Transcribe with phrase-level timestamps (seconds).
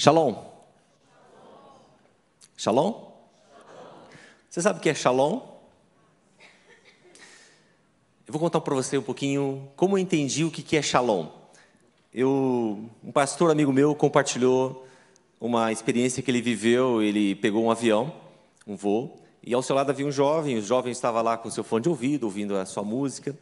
[0.00, 0.34] Shalom.
[2.56, 3.12] Shalom?
[4.48, 5.42] Você sabe o que é shalom?
[8.26, 11.28] Eu vou contar para você um pouquinho como eu entendi o que é shalom.
[12.14, 14.86] Eu, um pastor amigo meu compartilhou
[15.38, 17.02] uma experiência que ele viveu.
[17.02, 18.10] Ele pegou um avião,
[18.66, 20.56] um voo, e ao seu lado havia um jovem.
[20.56, 23.38] O jovem estava lá com seu fone de ouvido, ouvindo a sua música,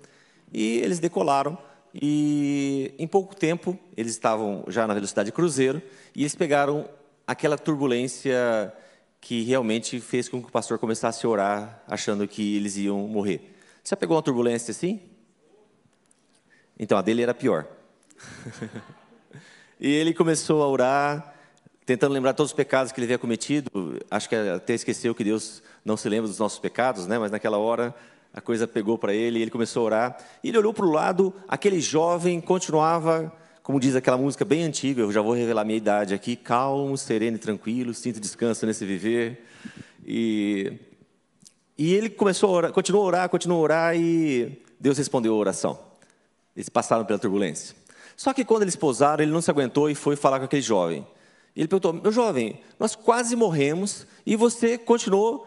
[0.52, 1.56] e eles decolaram.
[2.00, 5.82] E em pouco tempo eles estavam já na velocidade cruzeiro
[6.14, 6.88] e eles pegaram
[7.26, 8.72] aquela turbulência
[9.20, 13.54] que realmente fez com que o pastor começasse a orar, achando que eles iam morrer.
[13.82, 15.00] Você já pegou uma turbulência assim?
[16.78, 17.66] Então, a dele era pior.
[19.80, 21.34] e ele começou a orar,
[21.84, 23.98] tentando lembrar todos os pecados que ele havia cometido.
[24.08, 27.18] Acho que até esqueceu que Deus não se lembra dos nossos pecados, né?
[27.18, 27.92] mas naquela hora
[28.38, 30.18] a coisa pegou para ele, ele começou a orar.
[30.42, 35.02] E ele olhou para o lado, aquele jovem continuava, como diz aquela música bem antiga,
[35.02, 39.44] eu já vou revelar minha idade aqui, calmo, sereno e tranquilo, sinto descanso nesse viver.
[40.06, 40.72] E
[41.78, 45.36] e ele começou a orar, continuou a orar, continuou a orar e Deus respondeu a
[45.36, 45.78] oração.
[46.56, 47.76] Eles passaram pela turbulência.
[48.16, 51.06] Só que quando eles pousaram, ele não se aguentou e foi falar com aquele jovem.
[51.54, 55.46] Ele perguntou: Meu jovem, nós quase morremos e você continuou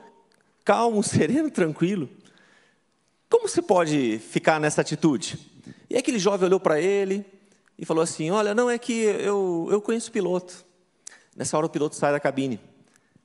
[0.64, 2.08] calmo, sereno, tranquilo.
[3.32, 5.40] Como você pode ficar nessa atitude?
[5.90, 7.26] E aquele jovem olhou para ele
[7.80, 10.66] e falou assim: Olha, não é que eu, eu conheço o piloto.
[11.34, 12.60] Nessa hora o piloto sai da cabine.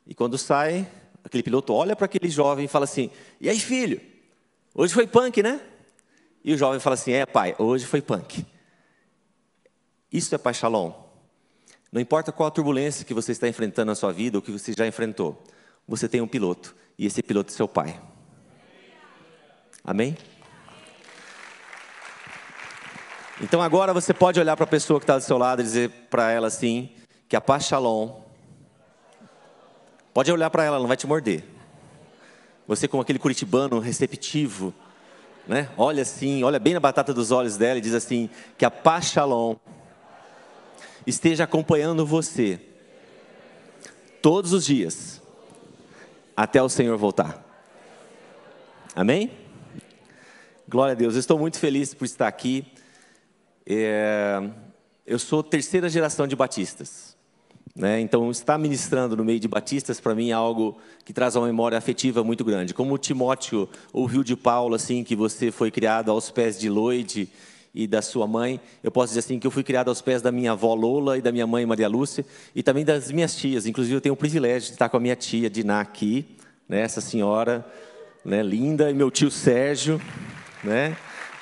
[0.07, 0.89] E quando sai,
[1.25, 4.01] aquele piloto olha para aquele jovem e fala assim: E aí, filho?
[4.73, 5.61] Hoje foi punk, né?
[6.45, 8.47] E o jovem fala assim: É, pai, hoje foi punk.
[10.13, 10.93] Isso é shalom.
[11.91, 14.73] Não importa qual a turbulência que você está enfrentando na sua vida ou que você
[14.73, 15.43] já enfrentou,
[15.87, 18.01] você tem um piloto e esse piloto é seu pai.
[19.87, 20.17] Amém?
[23.41, 25.91] Então agora você pode olhar para a pessoa que está do seu lado e dizer
[26.11, 26.91] para ela assim:
[27.29, 28.27] que a paz shalom
[30.17, 31.45] Pode olhar para ela, não vai te morder.
[32.67, 34.73] Você como aquele curitibano receptivo,
[35.47, 35.69] né?
[35.77, 39.11] Olha assim, olha bem na batata dos olhos dela e diz assim: que a paz
[39.11, 39.57] shalom
[41.07, 42.59] esteja acompanhando você
[44.23, 45.21] todos os dias
[46.35, 47.45] até o Senhor voltar.
[48.95, 49.46] Amém?
[50.69, 51.15] Glória a Deus.
[51.15, 52.65] Eu estou muito feliz por estar aqui.
[53.65, 54.43] É...
[55.07, 57.17] Eu sou terceira geração de batistas.
[57.75, 58.01] Né?
[58.01, 61.79] Então, estar ministrando no meio de batistas, para mim, é algo que traz uma memória
[61.79, 62.75] afetiva muito grande.
[62.75, 67.29] Como Timóteo ouviu de Paulo, assim, que você foi criado aos pés de Loide
[67.73, 70.33] e da sua mãe, eu posso dizer assim que eu fui criado aos pés da
[70.33, 73.67] minha avó Lola e da minha mãe Maria Lúcia, e também das minhas tias.
[73.67, 76.25] Inclusive, eu tenho o privilégio de estar com a minha tia Diná aqui,
[76.69, 76.81] né?
[76.81, 77.65] essa senhora
[78.25, 80.01] né, linda, e meu tio Sérgio.
[80.63, 80.97] Né?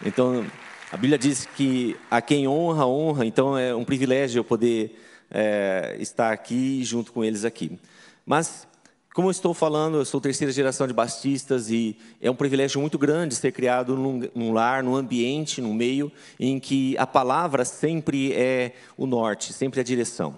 [0.05, 0.45] Então,
[0.91, 3.27] a Bíblia diz que a quem honra, honra.
[3.27, 4.99] Então, é um privilégio eu poder
[5.31, 7.79] é, estar aqui junto com eles aqui.
[8.25, 8.67] Mas,
[9.15, 12.99] como eu estou falando, eu sou terceira geração de batistas e é um privilégio muito
[12.99, 18.33] grande ser criado num, num lar, num ambiente, num meio em que a palavra sempre
[18.33, 20.37] é o norte, sempre a direção.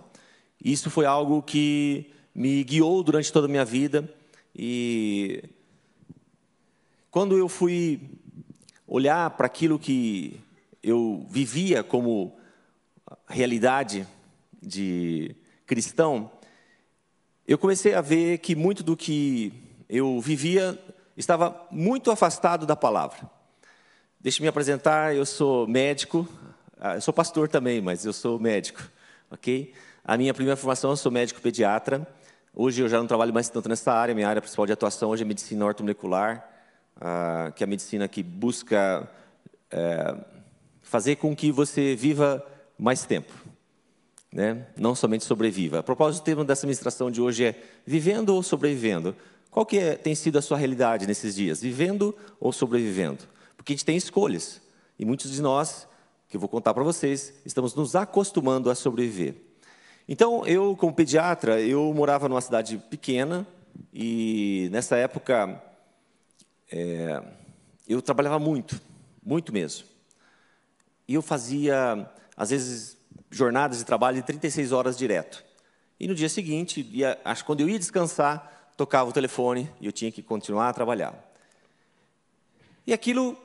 [0.63, 4.09] Isso foi algo que me guiou durante toda a minha vida
[4.55, 5.43] e
[7.11, 8.01] quando eu fui
[8.87, 10.41] olhar para aquilo que
[10.83, 12.39] eu vivia como
[13.27, 14.07] realidade
[14.63, 15.35] de
[15.67, 16.31] cristão,
[17.47, 19.53] eu comecei a ver que muito do que
[19.89, 20.79] eu vivia
[21.17, 23.31] estava muito afastado da palavra.
[24.21, 26.29] Deixe me apresentar, eu sou médico,
[26.79, 28.83] ah, eu sou pastor também, mas eu sou médico,
[29.31, 29.73] ok?
[30.05, 32.07] A minha primeira formação, eu sou médico pediatra.
[32.55, 35.23] Hoje eu já não trabalho mais tanto nessa área, minha área principal de atuação hoje
[35.23, 36.56] é medicina ortomolecular,
[37.55, 39.09] que é a medicina que busca
[39.71, 40.17] é,
[40.83, 42.45] fazer com que você viva
[42.79, 43.33] mais tempo
[44.37, 44.67] né?
[44.77, 45.79] não somente sobreviva.
[45.79, 49.17] A propósito, o tema dessa ministração de hoje é vivendo ou sobrevivendo.
[49.51, 51.63] Qual que é, tem sido a sua realidade nesses dias?
[51.63, 53.25] Vivendo ou sobrevivendo?
[53.57, 54.61] Porque a gente tem escolhas.
[54.99, 55.89] E muitos de nós,
[56.29, 59.37] que eu vou contar para vocês, estamos nos acostumando a sobreviver.
[60.07, 63.47] Então, eu, como pediatra, eu morava numa cidade pequena
[63.93, 65.63] e nessa época
[66.71, 67.23] é,
[67.89, 68.81] eu trabalhava muito,
[69.25, 69.87] muito mesmo.
[71.07, 72.97] E eu fazia, às vezes,
[73.31, 75.45] jornadas de trabalho de 36 horas direto.
[75.99, 79.93] E no dia seguinte, ia, acho quando eu ia descansar, tocava o telefone e eu
[79.93, 81.15] tinha que continuar a trabalhar.
[82.87, 83.37] E aquilo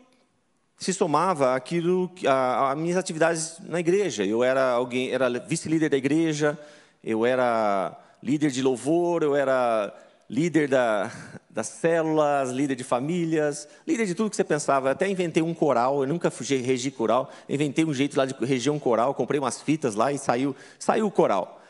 [0.78, 4.26] se somava àquilo, a, a minhas atividades na igreja.
[4.26, 6.58] Eu era alguém, era vice-líder da igreja,
[7.04, 9.94] eu era líder de louvor, eu era
[10.28, 11.12] líder da,
[11.54, 14.92] das células, líder de famílias, líder de tudo que você pensava.
[14.92, 18.80] até inventei um coral, eu nunca regi coral, inventei um jeito lá de reger um
[18.80, 21.62] coral, comprei umas fitas lá e saiu, saiu o coral.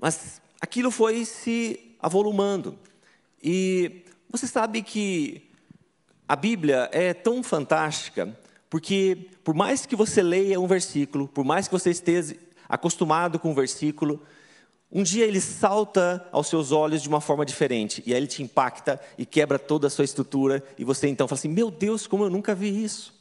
[0.00, 2.78] Mas aquilo foi se avolumando.
[3.42, 5.50] E você sabe que
[6.28, 8.38] a Bíblia é tão fantástica,
[8.70, 12.36] porque por mais que você leia um versículo, por mais que você esteja
[12.68, 14.22] acostumado com um versículo,
[14.90, 18.42] um dia ele salta aos seus olhos de uma forma diferente, e aí ele te
[18.42, 22.24] impacta e quebra toda a sua estrutura, e você então fala assim: Meu Deus, como
[22.24, 23.14] eu nunca vi isso.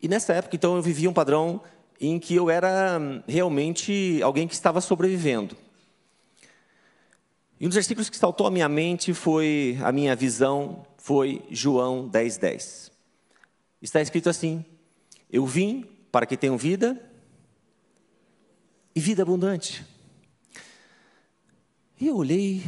[0.00, 1.60] E nessa época, então, eu vivia um padrão
[2.00, 5.56] em que eu era hum, realmente alguém que estava sobrevivendo.
[7.58, 12.06] E um dos versículos que saltou à minha mente foi, a minha visão, foi João
[12.06, 12.92] 10, 10.
[13.80, 14.64] Está escrito assim:
[15.30, 17.00] Eu vim para que tenham vida
[18.94, 19.84] e vida abundante.
[21.98, 22.62] E eu olhei,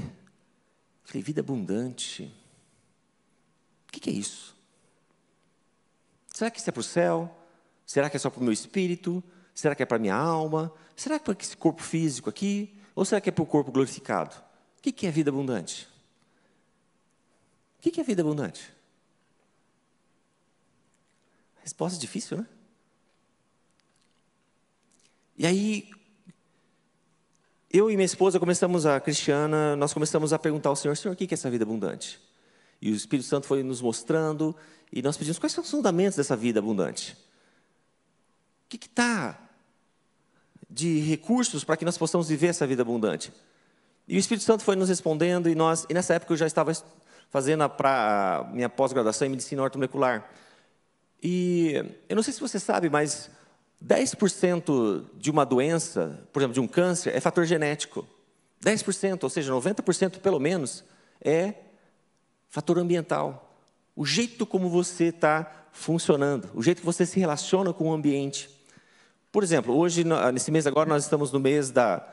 [1.04, 2.32] falei, vida abundante.
[3.86, 4.56] O que, que é isso?
[6.32, 7.36] Será que isso é para o céu?
[7.84, 9.22] Será que é só para o meu espírito?
[9.54, 10.72] Será que é para a minha alma?
[10.94, 12.78] Será que é para esse corpo físico aqui?
[12.94, 14.34] Ou será que é para o corpo glorificado?
[14.78, 15.88] O que, que é vida abundante?
[17.78, 18.72] O que, que é vida abundante?
[21.62, 22.46] Resposta difícil, né?
[25.36, 25.90] E aí,
[27.70, 31.16] eu e minha esposa começamos a Cristiana, nós começamos a perguntar ao Senhor, Senhor, o
[31.16, 32.18] que é essa vida abundante?
[32.80, 34.56] E o Espírito Santo foi nos mostrando,
[34.90, 37.12] e nós pedimos, quais são os fundamentos dessa vida abundante?
[38.64, 39.38] O que está
[40.70, 43.32] de recursos para que nós possamos viver essa vida abundante?
[44.06, 46.72] E o Espírito Santo foi nos respondendo, e, nós, e nessa época eu já estava
[47.28, 50.26] fazendo a, a minha pós-graduação em medicina ortomolecular.
[51.22, 51.74] E
[52.08, 53.30] eu não sei se você sabe, mas
[53.84, 58.06] 10% de uma doença, por exemplo, de um câncer, é fator genético.
[58.64, 60.84] 10%, ou seja, 90% pelo menos,
[61.20, 61.54] é
[62.48, 63.56] fator ambiental.
[63.94, 68.50] O jeito como você está funcionando, o jeito que você se relaciona com o ambiente.
[69.30, 72.06] Por exemplo, hoje, nesse mês agora, nós estamos no mês da.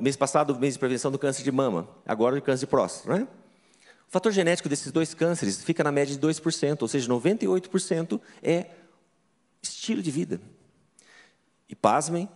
[0.00, 3.28] Mês passado, mês de prevenção do câncer de mama, agora do câncer de próstata, né?
[4.08, 8.66] O fator genético desses dois cânceres fica na média de 2%, ou seja, 98% é
[9.62, 10.40] estilo de vida.
[11.68, 12.28] E pasmem,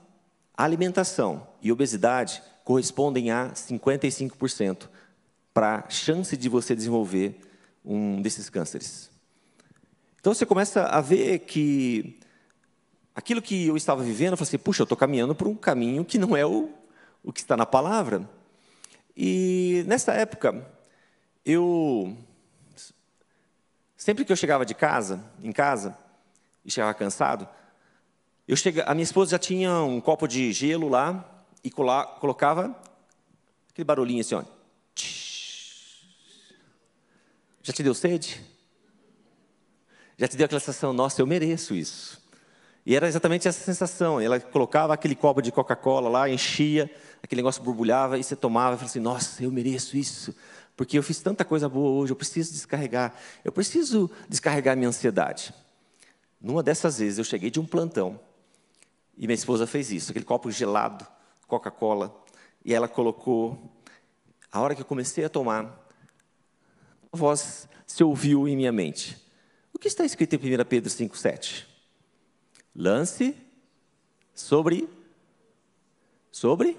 [0.56, 4.88] alimentação e obesidade correspondem a 55%
[5.52, 7.40] para a chance de você desenvolver
[7.84, 9.11] um desses cânceres.
[10.20, 12.20] Então você começa a ver que
[13.14, 16.05] aquilo que eu estava vivendo, eu falei assim, puxa, eu estou caminhando por um caminho
[16.05, 16.70] que não é o,
[17.23, 18.28] o que está na palavra.
[19.17, 20.64] E nessa época,
[21.44, 22.17] eu
[23.96, 25.96] sempre que eu chegava de casa, em casa,
[26.64, 27.49] e chegava cansado,
[28.46, 32.76] eu chega, a minha esposa já tinha um copo de gelo lá e cola, colocava
[33.70, 34.44] aquele barulhinho assim, ó.
[37.62, 38.40] Já te deu sede?
[40.18, 42.20] Já te deu aquela sensação, nossa, eu mereço isso.
[42.84, 44.20] E era exatamente essa sensação.
[44.20, 46.90] Ela colocava aquele copo de Coca-Cola lá, enchia,
[47.22, 50.34] aquele negócio borbulhava, e você tomava e falava assim, nossa, eu mereço isso.
[50.76, 53.14] Porque eu fiz tanta coisa boa hoje, eu preciso descarregar.
[53.44, 55.54] Eu preciso descarregar minha ansiedade.
[56.40, 58.18] Numa dessas vezes, eu cheguei de um plantão,
[59.17, 61.06] e minha esposa fez isso, aquele copo gelado,
[61.47, 62.14] Coca-Cola,
[62.64, 63.70] e ela colocou.
[64.50, 65.88] A hora que eu comecei a tomar,
[67.12, 69.17] a voz se ouviu em minha mente.
[69.73, 71.67] O que está escrito em 1 Pedro 5,7?
[72.75, 73.37] Lance
[74.35, 74.88] sobre.
[76.31, 76.79] Sobre?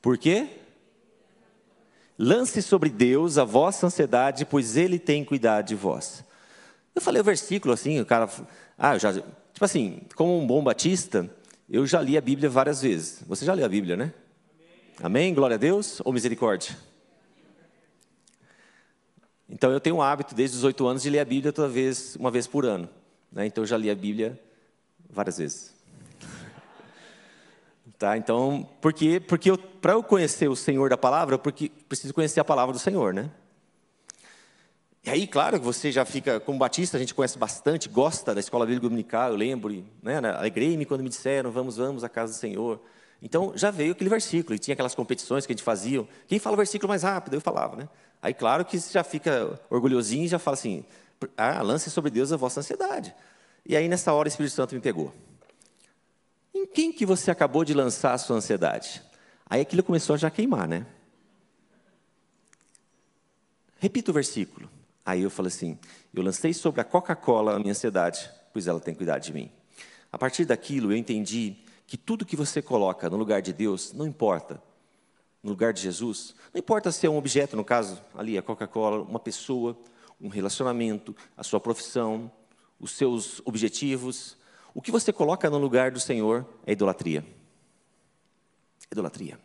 [0.00, 0.60] Por quê?
[2.18, 6.24] Lance sobre Deus a vossa ansiedade, pois Ele tem cuidado de vós.
[6.98, 8.28] Eu falei o versículo assim, o cara,
[8.76, 11.30] ah, já, tipo assim, como um bom batista,
[11.70, 13.22] eu já li a Bíblia várias vezes.
[13.28, 14.12] Você já leu a Bíblia, né?
[15.00, 15.32] Amém?
[15.32, 16.76] Glória a Deus ou misericórdia?
[19.48, 22.16] Então eu tenho o hábito desde os oito anos de ler a Bíblia toda vez,
[22.16, 22.88] uma vez por ano.
[23.30, 23.46] Né?
[23.46, 24.36] Então eu já li a Bíblia
[25.08, 25.72] várias vezes.
[27.96, 28.16] Tá?
[28.16, 32.44] Então, porque, porque para eu conhecer o Senhor da palavra, eu porque, preciso conhecer a
[32.44, 33.30] palavra do Senhor, né?
[35.08, 38.66] E aí, claro, você já fica, como batista, a gente conhece bastante, gosta da escola
[38.66, 42.78] bíblica dominical, eu lembro, né, alegrei-me quando me disseram, vamos, vamos à casa do Senhor.
[43.22, 46.06] Então, já veio aquele versículo, e tinha aquelas competições que a gente fazia.
[46.26, 47.32] Quem fala o versículo mais rápido?
[47.32, 47.88] Eu falava, né?
[48.20, 50.84] Aí, claro que você já fica orgulhosinho e já fala assim,
[51.38, 53.14] ah, lance sobre Deus a vossa ansiedade.
[53.64, 55.14] E aí, nessa hora, o Espírito Santo me pegou.
[56.52, 59.02] Em quem que você acabou de lançar a sua ansiedade?
[59.48, 60.84] Aí aquilo começou a já queimar, né?
[63.80, 64.68] Repita o versículo.
[65.08, 65.78] Aí eu falei assim:
[66.12, 69.50] eu lancei sobre a Coca-Cola a minha ansiedade, pois ela tem cuidado de mim.
[70.12, 74.06] A partir daquilo eu entendi que tudo que você coloca no lugar de Deus, não
[74.06, 74.62] importa,
[75.42, 79.02] no lugar de Jesus, não importa se é um objeto, no caso ali a Coca-Cola,
[79.02, 79.78] uma pessoa,
[80.20, 82.30] um relacionamento, a sua profissão,
[82.78, 84.36] os seus objetivos,
[84.74, 87.24] o que você coloca no lugar do Senhor é idolatria.
[88.92, 89.40] Idolatria.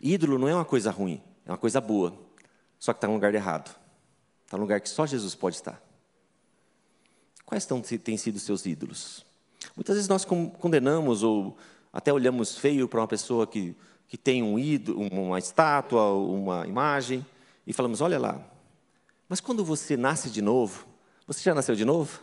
[0.00, 2.27] Ídolo não é uma coisa ruim, é uma coisa boa,
[2.78, 3.74] só que está no lugar errado.
[4.44, 5.82] Está no lugar que só Jesus pode estar.
[7.44, 9.24] Quais estão, têm sido seus ídolos?
[9.74, 11.56] Muitas vezes nós condenamos ou
[11.92, 13.74] até olhamos feio para uma pessoa que,
[14.06, 17.24] que tem um ídolo, uma estátua, uma imagem,
[17.66, 18.40] e falamos: olha lá.
[19.28, 20.86] Mas quando você nasce de novo,
[21.26, 22.20] você já nasceu de novo?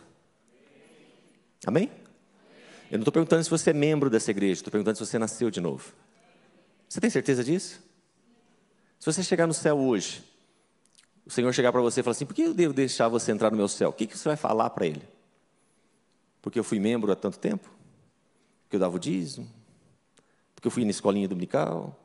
[1.64, 1.90] Amém?
[2.90, 5.50] Eu não estou perguntando se você é membro dessa igreja, estou perguntando se você nasceu
[5.50, 5.92] de novo.
[6.88, 7.80] Você tem certeza disso?
[8.98, 10.22] Se você chegar no céu hoje,
[11.26, 13.50] o Senhor chegar para você e falar assim: por que eu devo deixar você entrar
[13.50, 13.90] no meu céu?
[13.90, 15.02] O que, que você vai falar para Ele?
[16.40, 17.68] Porque eu fui membro há tanto tempo?
[18.62, 19.50] Porque eu dava o dízimo?
[20.54, 21.98] Porque eu fui na escolinha dominical?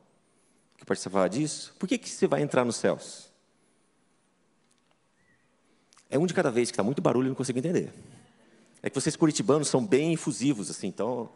[0.75, 1.75] Que participava disso?
[1.77, 3.31] Por que, que você vai entrar nos céus?
[6.09, 7.93] É um de cada vez, que está muito barulho e não consigo entender.
[8.81, 11.29] É que vocês curitibanos são bem infusivos, assim, então.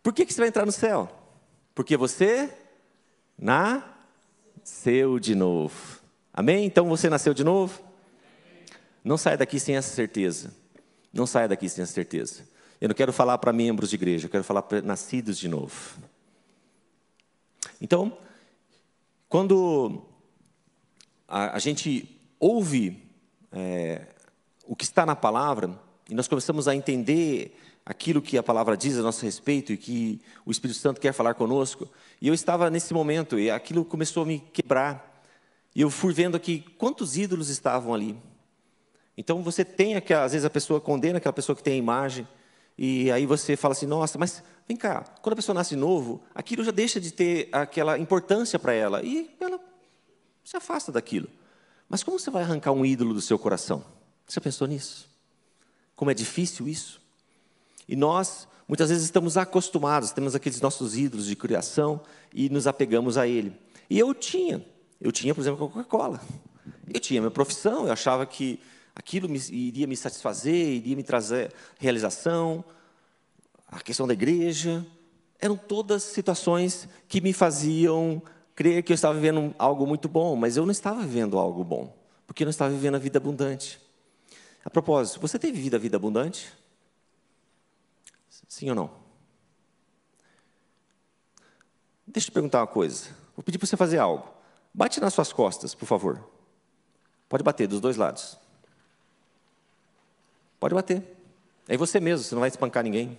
[0.00, 1.10] Por que, que você vai entrar no céu?
[1.74, 2.56] Porque você
[4.64, 6.00] nasceu de novo.
[6.32, 6.64] Amém?
[6.64, 7.82] Então você nasceu de novo?
[9.04, 10.54] Não saia daqui sem essa certeza.
[11.12, 12.48] Não saia daqui sem essa certeza.
[12.80, 15.98] Eu não quero falar para membros de igreja, eu quero falar para nascidos de novo.
[17.78, 18.16] Então,
[19.28, 20.02] quando
[21.28, 23.06] a, a gente ouve
[23.52, 24.06] é,
[24.66, 28.98] o que está na palavra, e nós começamos a entender aquilo que a palavra diz
[28.98, 31.88] a nosso respeito e que o Espírito Santo quer falar conosco.
[32.20, 35.22] E eu estava nesse momento e aquilo começou a me quebrar.
[35.74, 38.16] E eu fui vendo aqui quantos ídolos estavam ali.
[39.16, 42.26] Então você tem aquela, às vezes a pessoa condena aquela pessoa que tem a imagem,
[42.76, 46.64] e aí você fala assim: nossa, mas vem cá, quando a pessoa nasce novo, aquilo
[46.64, 49.60] já deixa de ter aquela importância para ela, e ela
[50.42, 51.28] se afasta daquilo.
[51.88, 53.84] Mas como você vai arrancar um ídolo do seu coração?
[54.26, 55.13] Você pensou nisso?
[55.96, 57.00] Como é difícil isso?
[57.88, 62.00] E nós, muitas vezes, estamos acostumados, temos aqueles nossos ídolos de criação
[62.32, 63.52] e nos apegamos a ele.
[63.88, 64.64] E eu tinha,
[65.00, 66.20] eu tinha, por exemplo, a Coca-Cola.
[66.92, 68.60] Eu tinha minha profissão, eu achava que
[68.94, 72.64] aquilo me, iria me satisfazer, iria me trazer realização,
[73.68, 74.84] a questão da igreja.
[75.38, 78.22] Eram todas situações que me faziam
[78.54, 81.94] crer que eu estava vivendo algo muito bom, mas eu não estava vivendo algo bom,
[82.26, 83.80] porque eu não estava vivendo a vida abundante.
[84.64, 86.52] A propósito, você tem vivido a vida abundante?
[88.48, 88.90] Sim ou não?
[92.06, 93.10] Deixa eu te perguntar uma coisa.
[93.36, 94.28] Vou pedir para você fazer algo.
[94.72, 96.24] Bate nas suas costas, por favor.
[97.28, 98.38] Pode bater dos dois lados.
[100.58, 101.02] Pode bater.
[101.68, 103.18] É você mesmo, você não vai espancar ninguém.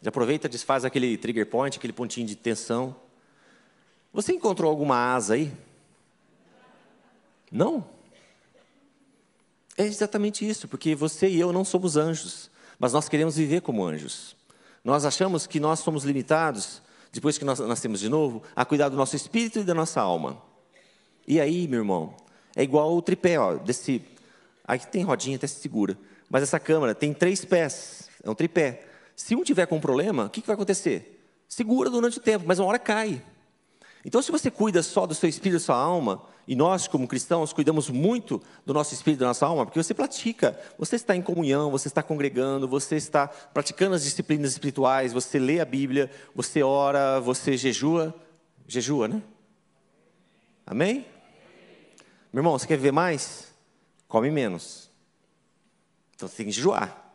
[0.00, 2.96] Já aproveita, desfaz aquele trigger point, aquele pontinho de tensão.
[4.12, 5.52] Você encontrou alguma asa aí?
[7.50, 7.86] Não?
[9.80, 13.82] É exatamente isso, porque você e eu não somos anjos, mas nós queremos viver como
[13.82, 14.36] anjos.
[14.84, 18.96] Nós achamos que nós somos limitados, depois que nós nascemos de novo, a cuidar do
[18.98, 20.36] nosso espírito e da nossa alma.
[21.26, 22.14] E aí, meu irmão,
[22.54, 24.02] é igual o tripé, ó, desse.
[24.66, 25.96] Aqui tem rodinha, até se segura.
[26.28, 28.84] Mas essa câmera tem três pés, é um tripé.
[29.16, 31.24] Se um tiver com um problema, o que, que vai acontecer?
[31.48, 33.22] Segura durante o tempo, mas uma hora cai.
[34.04, 37.06] Então, se você cuida só do seu espírito e da sua alma, e nós, como
[37.06, 41.22] cristãos, cuidamos muito do nosso espírito da nossa alma, porque você pratica, você está em
[41.22, 46.60] comunhão, você está congregando, você está praticando as disciplinas espirituais, você lê a Bíblia, você
[46.60, 48.12] ora, você jejua.
[48.66, 49.22] Jejua, né?
[50.66, 51.06] Amém?
[52.32, 53.54] Meu irmão, você quer viver mais?
[54.08, 54.90] Come menos.
[56.16, 57.14] Então você tem que jejuar.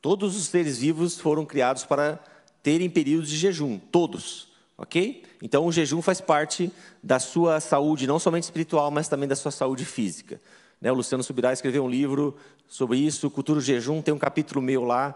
[0.00, 2.18] Todos os seres vivos foram criados para
[2.62, 4.53] terem períodos de jejum, todos.
[4.76, 5.24] Ok?
[5.40, 6.70] Então, o jejum faz parte
[7.02, 10.40] da sua saúde, não somente espiritual, mas também da sua saúde física.
[10.80, 10.90] Né?
[10.90, 14.82] O Luciano Subirá escreveu um livro sobre isso, Cultura do Jejum, tem um capítulo meu
[14.84, 15.14] lá.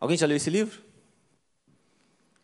[0.00, 0.80] Alguém já leu esse livro?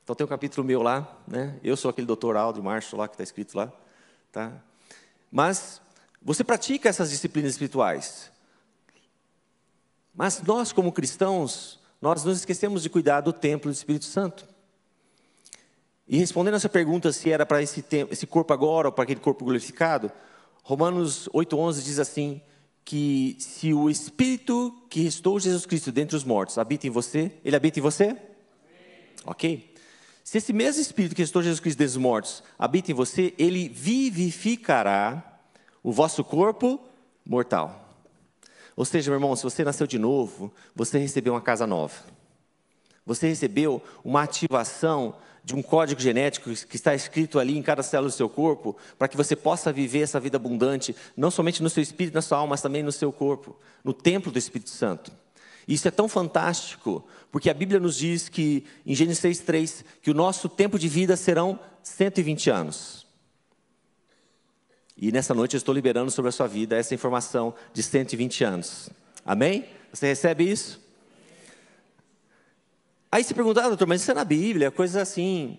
[0.04, 1.20] Então, tem um capítulo meu lá.
[1.26, 1.58] Né?
[1.64, 3.72] Eu sou aquele doutor Aldo Março lá, que está escrito lá.
[4.30, 4.52] Tá?
[5.30, 5.80] Mas,
[6.20, 8.30] você pratica essas disciplinas espirituais.
[10.14, 14.51] Mas nós, como cristãos, nós nos esquecemos de cuidar do templo do Espírito Santo.
[16.08, 19.44] E respondendo essa pergunta se era para esse, esse corpo agora ou para aquele corpo
[19.44, 20.10] glorificado,
[20.62, 22.40] Romanos 8,11 diz assim:
[22.84, 27.56] que se o Espírito que restou Jesus Cristo dentre os mortos habita em você, ele
[27.56, 28.04] habita em você?
[28.04, 28.18] Amém.
[29.24, 29.74] Ok?
[30.24, 33.68] Se esse mesmo Espírito que restou Jesus Cristo dentre os mortos habita em você, ele
[33.68, 35.40] vivificará
[35.82, 36.80] o vosso corpo
[37.24, 37.78] mortal.
[38.74, 41.94] Ou seja, meu irmão, se você nasceu de novo, você recebeu uma casa nova.
[43.04, 48.10] Você recebeu uma ativação de um código genético que está escrito ali em cada célula
[48.10, 51.82] do seu corpo, para que você possa viver essa vida abundante, não somente no seu
[51.82, 55.10] espírito, na sua alma, mas também no seu corpo, no templo do Espírito Santo.
[55.66, 60.14] Isso é tão fantástico, porque a Bíblia nos diz que, em Gênesis 6,3, que o
[60.14, 63.06] nosso tempo de vida serão 120 anos.
[64.96, 68.90] E nessa noite eu estou liberando sobre a sua vida essa informação de 120 anos.
[69.24, 69.66] Amém?
[69.92, 70.81] Você recebe isso?
[73.12, 75.58] Aí você pergunta, ah, doutor, mas isso é na Bíblia, coisa assim.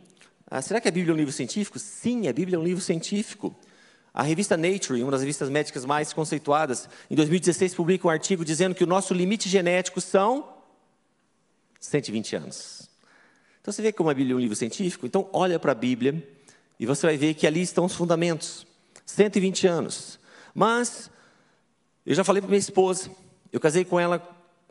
[0.49, 1.77] Ah, será que a Bíblia é um livro científico?
[1.77, 3.55] Sim, a Bíblia é um livro científico.
[4.11, 8.73] A revista Nature, uma das revistas médicas mais conceituadas, em 2016 publica um artigo dizendo
[8.73, 10.51] que o nosso limite genético são
[11.79, 12.89] 120 anos.
[13.61, 15.05] Então você vê como a Bíblia é um livro científico?
[15.05, 16.27] Então olha para a Bíblia
[16.79, 18.65] e você vai ver que ali estão os fundamentos.
[19.05, 20.19] 120 anos.
[20.55, 21.07] Mas
[22.03, 23.11] eu já falei para minha esposa,
[23.51, 24.27] eu casei com ela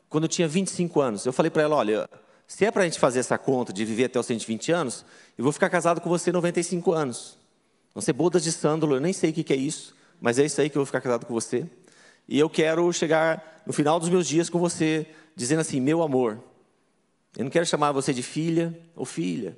[0.09, 1.25] quando eu tinha 25 anos.
[1.25, 2.11] Eu falei para ela, olha,
[2.53, 5.07] se é para a gente fazer essa conta de viver até os 120 anos,
[5.39, 7.39] eu vou ficar casado com você 95 anos.
[7.95, 10.61] Vão ser bodas de sândalo, eu nem sei o que é isso, mas é isso
[10.61, 11.67] aí que eu vou ficar casado com você.
[12.29, 16.45] E eu quero chegar no final dos meus dias com você, dizendo assim: meu amor.
[17.39, 19.57] Eu não quero chamar você de filha ou filha,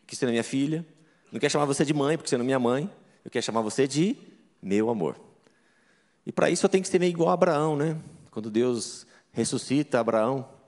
[0.00, 0.86] porque você não é minha filha.
[1.32, 2.88] Não quero chamar você de mãe, porque você não é minha mãe.
[3.24, 4.16] Eu quero chamar você de
[4.62, 5.16] meu amor.
[6.24, 7.98] E para isso eu tenho que ser meio igual a Abraão, né?
[8.30, 10.59] Quando Deus ressuscita Abraão,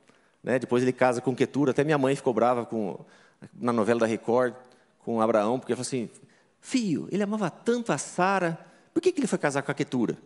[0.42, 0.58] né?
[0.58, 1.70] depois ele casa com Quetura.
[1.70, 2.98] Até minha mãe ficou brava com,
[3.54, 4.54] na novela da Record
[5.00, 6.08] com Abraão, porque falou assim:
[6.60, 8.58] Filho, ele amava tanto a Sara,
[8.94, 10.16] por que, que ele foi casar com a Quetura?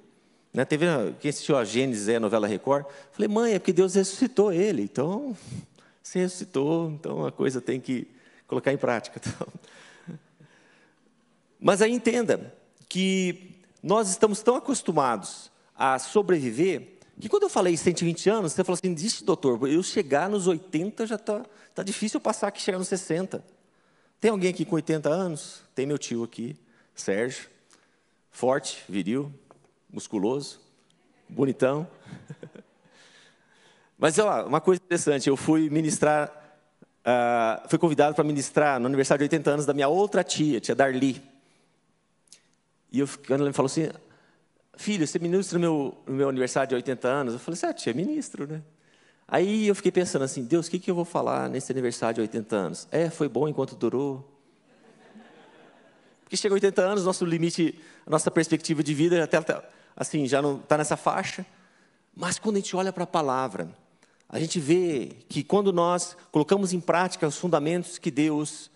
[0.53, 0.87] Né, teve,
[1.21, 5.37] quem assistiu a Gênesis, a novela Record, falei, mãe, é porque Deus ressuscitou ele, então,
[6.03, 8.09] se ressuscitou, então a coisa tem que
[8.47, 9.21] colocar em prática.
[9.27, 9.49] Então.
[11.59, 12.55] Mas aí entenda
[12.89, 18.79] que nós estamos tão acostumados a sobreviver, que quando eu falei 120 anos, você falou
[18.79, 21.45] assim, diz, doutor, eu chegar nos 80 já está
[21.75, 23.43] tá difícil passar aqui chegar nos 60.
[24.21, 25.63] Tem alguém aqui com 80 anos?
[25.75, 26.57] Tem meu tio aqui,
[26.95, 27.49] Sérgio.
[28.31, 29.33] Forte, viril,
[29.91, 30.61] musculoso,
[31.27, 31.89] bonitão.
[33.99, 36.31] Mas ó, uma coisa interessante, eu fui ministrar,
[37.01, 40.75] uh, fui convidado para ministrar no aniversário de 80 anos da minha outra tia, tia
[40.75, 41.23] Darli.
[42.93, 43.89] E eu, ela me falou assim,
[44.77, 47.35] filho, você ministra no meu, no meu aniversário de 80 anos?
[47.35, 48.63] Eu falei assim, ah, tia, ministro, né?
[49.29, 52.21] Aí eu fiquei pensando assim, Deus, o que, que eu vou falar nesse aniversário de
[52.21, 52.89] 80 anos?
[52.93, 54.33] É, foi bom enquanto durou.
[56.23, 59.39] Porque chega a 80 anos, nosso limite, nossa perspectiva de vida até
[59.97, 61.45] assim, já não está nessa faixa.
[62.15, 63.69] Mas quando a gente olha para a palavra,
[64.29, 68.71] a gente vê que quando nós colocamos em prática os fundamentos que Deus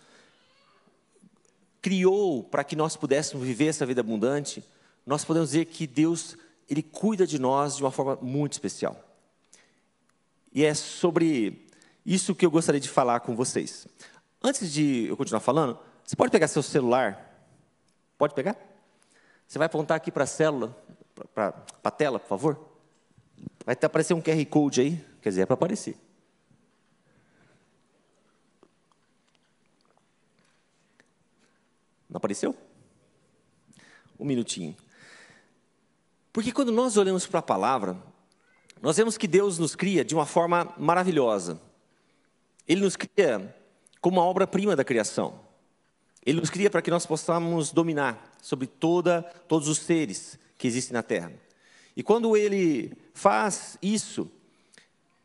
[1.81, 4.63] criou para que nós pudéssemos viver essa vida abundante,
[5.05, 6.37] nós podemos dizer que Deus,
[6.69, 8.97] Ele cuida de nós de uma forma muito especial.
[10.53, 11.67] E é sobre
[12.05, 13.87] isso que eu gostaria de falar com vocês.
[14.43, 17.47] Antes de eu continuar falando, você pode pegar seu celular?
[18.17, 18.57] Pode pegar?
[19.47, 20.75] Você vai apontar aqui para a célula,
[21.33, 22.71] para a tela, por favor?
[23.65, 25.95] Vai aparecer um QR Code aí, quer dizer, é para aparecer.
[32.09, 32.55] Não apareceu?
[34.19, 34.75] Um minutinho.
[36.33, 37.97] Porque quando nós olhamos para a palavra,
[38.81, 41.61] nós vemos que Deus nos cria de uma forma maravilhosa.
[42.67, 43.55] Ele nos cria
[43.99, 45.39] como uma obra-prima da criação.
[46.25, 50.93] Ele nos cria para que nós possamos dominar sobre toda, todos os seres que existem
[50.93, 51.33] na Terra.
[51.95, 54.31] E quando ele faz isso,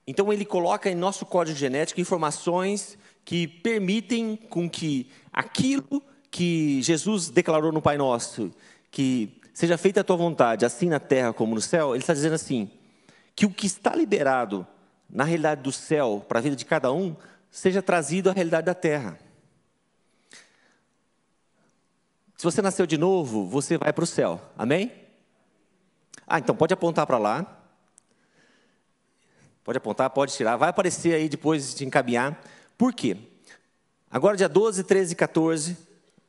[0.07, 7.29] então ele coloca em nosso código genético informações que permitem com que aquilo que Jesus
[7.29, 8.53] declarou no Pai Nosso,
[8.91, 12.35] que seja feita a tua vontade, assim na terra como no céu, ele está dizendo
[12.35, 12.71] assim:
[13.35, 14.67] que o que está liberado
[15.09, 17.17] na realidade do céu para a vida de cada um
[17.51, 19.19] seja trazido à realidade da terra.
[22.37, 24.39] Se você nasceu de novo, você vai para o céu.
[24.59, 24.93] Amém?
[26.27, 27.65] Ah, então pode apontar para lá.
[29.65, 30.59] Pode apontar, pode tirar.
[30.59, 32.39] Vai aparecer aí depois de encaminhar.
[32.77, 33.17] Por quê?
[34.11, 35.79] Agora, dia 12, 13 e 14,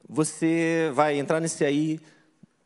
[0.07, 1.99] você vai entrar nesse aí,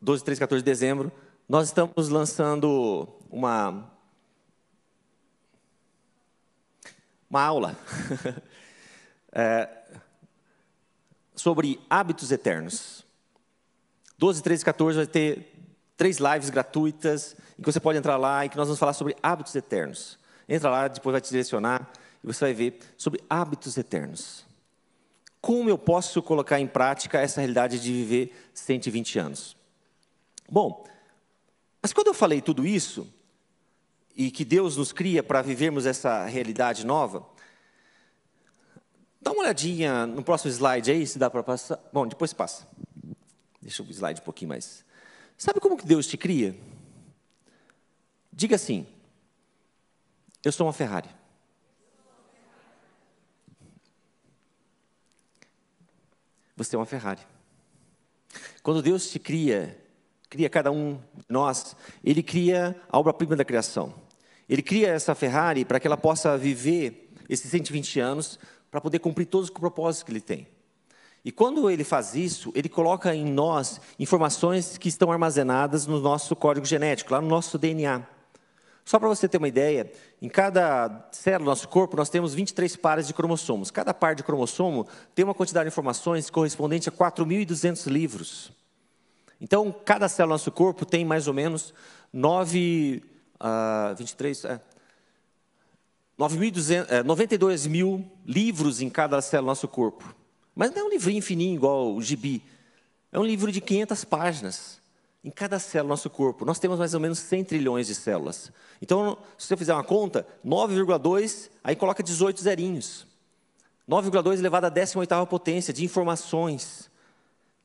[0.02, 1.12] 12, 13 e 14 de dezembro.
[1.48, 3.88] Nós estamos lançando uma
[7.30, 7.78] uma aula
[9.32, 9.70] é,
[11.34, 13.06] sobre hábitos eternos.
[14.18, 15.54] 12, 13 e 14 vai ter
[15.96, 19.16] três lives gratuitas, em que você pode entrar lá e que nós vamos falar sobre
[19.24, 20.20] hábitos eternos.
[20.50, 21.90] Entra lá, depois vai te direcionar
[22.24, 24.46] e você vai ver sobre hábitos eternos.
[25.40, 29.61] Como eu posso colocar em prática essa realidade de viver 120 anos?
[30.52, 30.86] Bom,
[31.82, 33.08] mas quando eu falei tudo isso,
[34.14, 37.26] e que Deus nos cria para vivermos essa realidade nova,
[39.22, 41.80] dá uma olhadinha no próximo slide aí, se dá para passar.
[41.94, 42.68] Bom, depois passa.
[43.62, 44.84] Deixa o slide um pouquinho mais.
[45.38, 46.60] Sabe como que Deus te cria?
[48.34, 48.86] Diga assim:
[50.44, 51.10] Eu sou uma Ferrari.
[56.58, 57.22] Você é uma Ferrari.
[58.62, 59.81] Quando Deus te cria,
[60.32, 63.94] cria cada um de nós, Ele cria a obra-prima da criação.
[64.48, 68.40] Ele cria essa Ferrari para que ela possa viver esses 120 anos,
[68.72, 70.48] para poder cumprir todos os propósitos que Ele tem.
[71.24, 76.34] E quando Ele faz isso, Ele coloca em nós informações que estão armazenadas no nosso
[76.34, 78.02] código genético, lá no nosso DNA.
[78.86, 79.92] Só para você ter uma ideia,
[80.22, 83.70] em cada célula do nosso corpo nós temos 23 pares de cromossomos.
[83.70, 88.61] Cada par de cromossomo tem uma quantidade de informações correspondente a 4.200 livros.
[89.42, 91.74] Então, cada célula do nosso corpo tem mais ou menos
[92.14, 93.04] 9,
[93.42, 94.62] uh, 23, é,
[96.20, 100.16] 9.200, é, 92 mil livros em cada célula do nosso corpo.
[100.54, 102.44] Mas não é um livrinho fininho igual o gibi.
[103.12, 104.80] É um livro de 500 páginas.
[105.24, 108.52] Em cada célula do nosso corpo, nós temos mais ou menos 100 trilhões de células.
[108.80, 113.08] Então, se você fizer uma conta, 9,2, aí coloca 18 zerinhos.
[113.90, 116.91] 9,2 elevado à 18ª potência de informações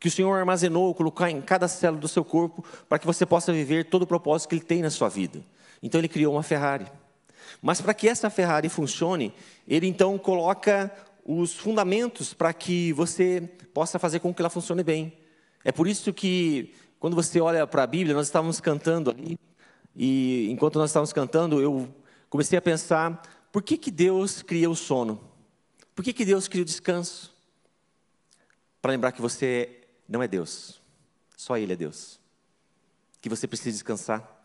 [0.06, 3.52] que o Senhor armazenou, colocou em cada célula do seu corpo, para que você possa
[3.52, 5.42] viver todo o propósito que Ele tem na sua vida.
[5.82, 6.86] Então, Ele criou uma Ferrari.
[7.60, 9.34] Mas para que essa Ferrari funcione,
[9.66, 15.12] Ele então coloca os fundamentos para que você possa fazer com que ela funcione bem.
[15.64, 19.36] É por isso que quando você olha para a Bíblia, nós estávamos cantando ali,
[19.96, 21.88] e enquanto nós estávamos cantando, eu
[22.30, 25.20] comecei a pensar: por que, que Deus cria o sono?
[25.96, 27.34] Por que, que Deus cria o descanso?
[28.80, 29.75] Para lembrar que você
[30.08, 30.80] não é Deus,
[31.36, 32.20] só Ele é Deus.
[33.20, 34.36] Que você precisa descansar.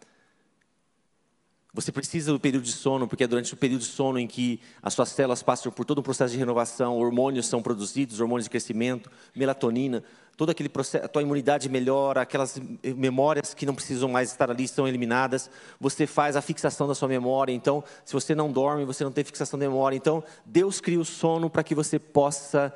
[1.73, 4.59] Você precisa do período de sono, porque é durante o período de sono em que
[4.83, 8.49] as suas células passam por todo um processo de renovação, hormônios são produzidos, hormônios de
[8.49, 10.03] crescimento, melatonina,
[10.35, 14.67] todo aquele processo, a tua imunidade melhora, aquelas memórias que não precisam mais estar ali
[14.67, 15.49] são eliminadas.
[15.79, 17.53] Você faz a fixação da sua memória.
[17.53, 19.95] Então, se você não dorme, você não tem fixação da memória.
[19.95, 22.73] Então, Deus cria o sono para que você possa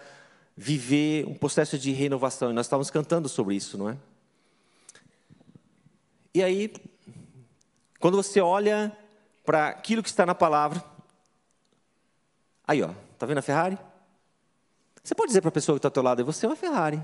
[0.56, 2.52] viver um processo de renovação.
[2.52, 3.98] E nós estávamos cantando sobre isso, não é?
[6.34, 6.74] E aí,
[8.00, 8.96] quando você olha
[9.46, 10.84] para aquilo que está na palavra,
[12.66, 13.78] aí ó, tá vendo a Ferrari?
[15.04, 17.02] Você pode dizer para a pessoa que está ao teu lado, você é uma Ferrari.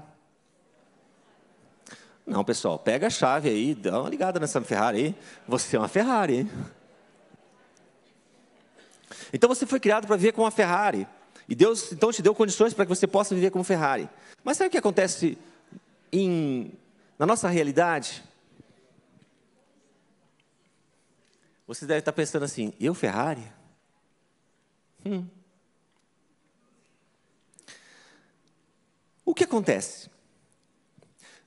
[2.26, 5.16] Não, pessoal, pega a chave aí, dá uma ligada nessa Ferrari aí.
[5.48, 6.52] Você é uma Ferrari, hein?
[9.34, 11.08] Então você foi criado para viver como uma Ferrari.
[11.48, 14.10] E Deus então te deu condições para que você possa viver como Ferrari.
[14.44, 15.38] Mas sabe o que acontece
[16.12, 16.74] em,
[17.18, 18.24] na nossa realidade?
[21.68, 23.44] Você deve estar pensando assim: eu Ferrari?
[25.06, 25.26] Hum.
[29.24, 30.10] O que acontece?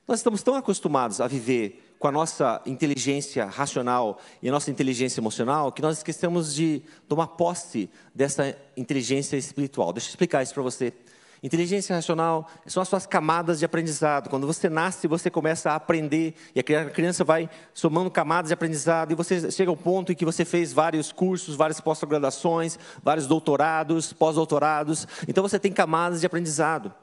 [0.07, 5.19] Nós estamos tão acostumados a viver com a nossa inteligência racional e a nossa inteligência
[5.19, 9.91] emocional que nós esquecemos de tomar posse dessa inteligência espiritual.
[9.91, 10.93] Deixa eu explicar isso para você.
[11.41, 14.29] Inteligência racional são as suas camadas de aprendizado.
[14.29, 19.11] Quando você nasce, você começa a aprender e a criança vai somando camadas de aprendizado
[19.11, 24.13] e você chega ao ponto em que você fez vários cursos, várias pós-graduações, vários doutorados,
[24.13, 25.07] pós-doutorados.
[25.27, 26.93] Então você tem camadas de aprendizado.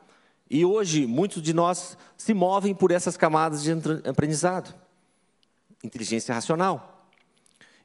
[0.49, 3.73] E hoje, muitos de nós se movem por essas camadas de
[4.09, 4.81] aprendizado.
[5.83, 7.09] Inteligência racional.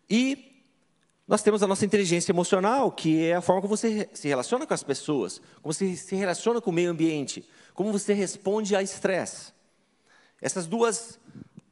[0.10, 0.64] E
[1.28, 4.74] nós temos a nossa inteligência emocional, que é a forma como você se relaciona com
[4.74, 9.52] as pessoas, como você se relaciona com o meio ambiente, como você responde a estresse.
[10.42, 11.20] Essas duas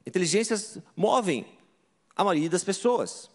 [0.05, 1.45] inteligências movem
[2.15, 3.29] a maioria das pessoas.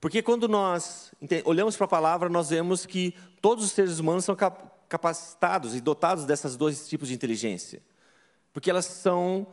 [0.00, 1.12] Porque quando nós
[1.44, 4.34] olhamos para a palavra, nós vemos que todos os seres humanos são
[4.88, 7.82] capacitados e dotados dessas dois tipos de inteligência.
[8.54, 9.46] Porque elas são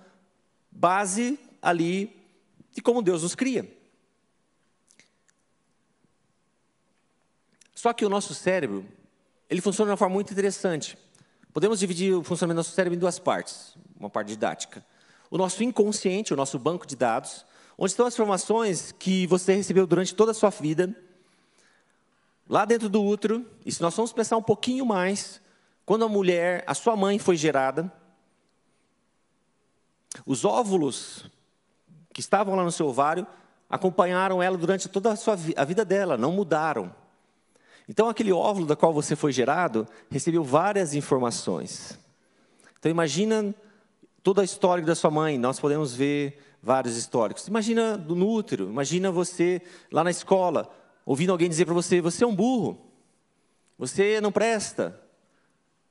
[0.72, 2.17] base ali
[2.78, 3.68] de como Deus nos cria.
[7.74, 8.86] Só que o nosso cérebro,
[9.50, 10.96] ele funciona de uma forma muito interessante.
[11.52, 14.86] Podemos dividir o funcionamento do nosso cérebro em duas partes, uma parte didática.
[15.32, 17.48] O nosso inconsciente, o nosso banco de dados,
[17.80, 20.96] onde estão as informações que você recebeu durante toda a sua vida,
[22.48, 25.42] lá dentro do útero, e se nós vamos pensar um pouquinho mais,
[25.84, 27.92] quando a mulher, a sua mãe foi gerada,
[30.28, 31.26] os óvulos
[32.18, 33.28] que estavam lá no seu ovário
[33.70, 36.92] acompanharam ela durante toda a, sua, a vida dela, não mudaram.
[37.88, 41.96] Então, aquele óvulo da qual você foi gerado recebeu várias informações.
[42.80, 43.54] Então, imagina
[44.24, 47.48] toda a história da sua mãe, nós podemos ver vários históricos.
[47.48, 50.74] Imagina no útero, imagina você lá na escola,
[51.06, 52.82] ouvindo alguém dizer para você: você é um burro,
[53.78, 55.00] você não presta,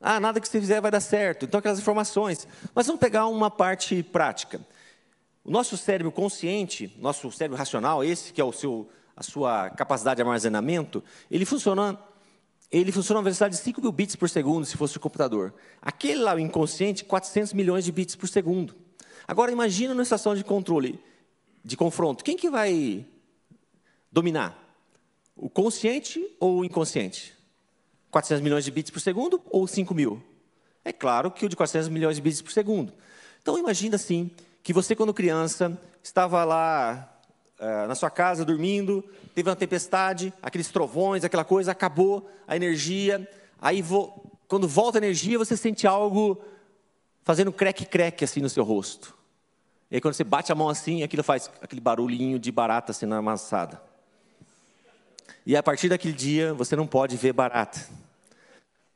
[0.00, 1.44] ah, nada que você fizer vai dar certo.
[1.44, 2.48] Então, aquelas informações.
[2.74, 4.60] Mas vamos pegar uma parte prática.
[5.46, 10.16] O nosso cérebro consciente, nosso cérebro racional, esse que é o seu a sua capacidade
[10.16, 11.98] de armazenamento, ele funciona,
[12.70, 15.54] ele funciona a velocidade de 5 mil bits por segundo, se fosse o computador.
[15.80, 18.74] Aquele lá, o inconsciente, 400 milhões de bits por segundo.
[19.26, 21.00] Agora, imagina numa estação de controle,
[21.64, 23.06] de confronto, quem que vai
[24.12, 24.62] dominar?
[25.34, 27.34] O consciente ou o inconsciente?
[28.10, 30.22] 400 milhões de bits por segundo ou 5 mil?
[30.84, 32.92] É claro que o de 400 milhões de bits por segundo.
[33.40, 34.30] Então, imagina assim,
[34.66, 37.20] que você, quando criança, estava lá
[37.60, 39.00] uh, na sua casa dormindo,
[39.32, 43.30] teve uma tempestade, aqueles trovões, aquela coisa, acabou a energia,
[43.62, 43.80] aí
[44.48, 46.42] quando volta a energia, você sente algo
[47.22, 49.16] fazendo creque-creque assim no seu rosto.
[49.88, 53.14] E aí quando você bate a mão assim, aquilo faz aquele barulhinho de barata sendo
[53.14, 53.80] amassada.
[55.46, 57.88] E a partir daquele dia, você não pode ver barata.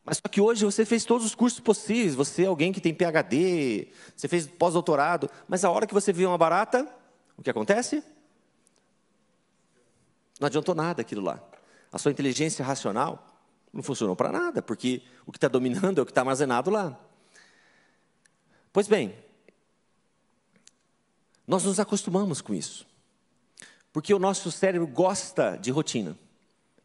[0.04, 2.94] Mas só que hoje você fez todos os cursos possíveis, você é alguém que tem
[2.94, 6.88] PhD, você fez pós-doutorado, mas a hora que você vê uma barata,
[7.36, 8.02] o que acontece?
[10.40, 11.42] Não adiantou nada aquilo lá.
[11.92, 13.26] A sua inteligência racional
[13.72, 16.98] não funcionou para nada, porque o que está dominando é o que está armazenado lá.
[18.72, 19.14] Pois bem,
[21.46, 22.86] nós nos acostumamos com isso,
[23.92, 26.16] porque o nosso cérebro gosta de rotina.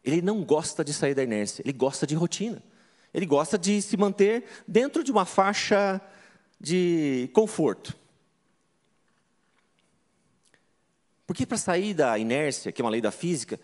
[0.04, 2.62] Ele não gosta de sair da inércia, ele gosta de rotina.
[3.16, 5.98] Ele gosta de se manter dentro de uma faixa
[6.60, 7.96] de conforto.
[11.26, 13.58] Porque para sair da inércia, que é uma lei da física,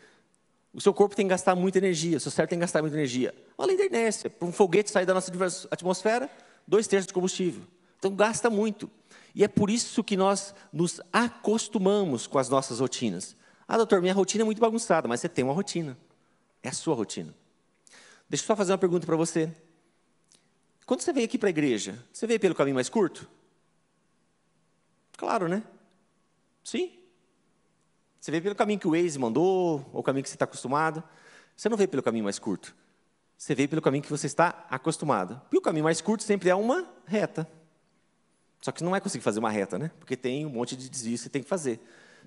[0.72, 2.96] o seu corpo tem que gastar muita energia, o seu cérebro tem que gastar muita
[2.96, 3.34] energia.
[3.58, 4.30] Uma lei da inércia.
[4.30, 5.30] Para um foguete sair da nossa
[5.70, 6.30] atmosfera,
[6.66, 7.64] dois terços de combustível.
[7.98, 8.90] Então gasta muito.
[9.34, 13.36] E é por isso que nós nos acostumamos com as nossas rotinas.
[13.68, 15.94] Ah, doutor, minha rotina é muito bagunçada, mas você tem uma rotina.
[16.62, 17.34] É a sua rotina.
[18.32, 19.54] Deixa eu só fazer uma pergunta para você.
[20.86, 23.28] Quando você vem aqui para a igreja, você veio pelo caminho mais curto?
[25.18, 25.62] Claro, né?
[26.64, 26.98] Sim.
[28.18, 31.04] Você veio pelo caminho que o Waze mandou, ou o caminho que você está acostumado.
[31.54, 32.74] Você não veio pelo caminho mais curto.
[33.36, 35.38] Você veio pelo caminho que você está acostumado.
[35.52, 37.46] E o caminho mais curto sempre é uma reta.
[38.62, 39.90] Só que não é conseguir fazer uma reta, né?
[39.98, 41.78] Porque tem um monte de desvio que você tem que fazer.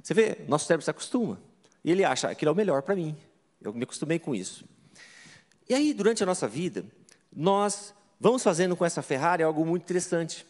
[0.04, 1.42] Você vê, nosso cérebro se acostuma.
[1.84, 3.18] E ele acha, aquilo é o melhor para mim.
[3.60, 4.66] Eu me acostumei com isso.
[5.68, 6.86] E aí, durante a nossa vida,
[7.36, 10.46] nós vamos fazendo com essa Ferrari algo muito interessante.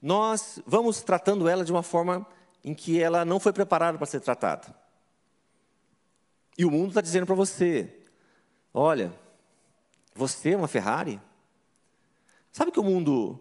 [0.00, 2.26] Nós vamos tratando ela de uma forma
[2.62, 4.74] em que ela não foi preparada para ser tratada.
[6.56, 7.90] E o mundo está dizendo para você:
[8.72, 9.12] olha,
[10.14, 11.20] você é uma Ferrari?
[12.52, 13.40] Sabe que o mundo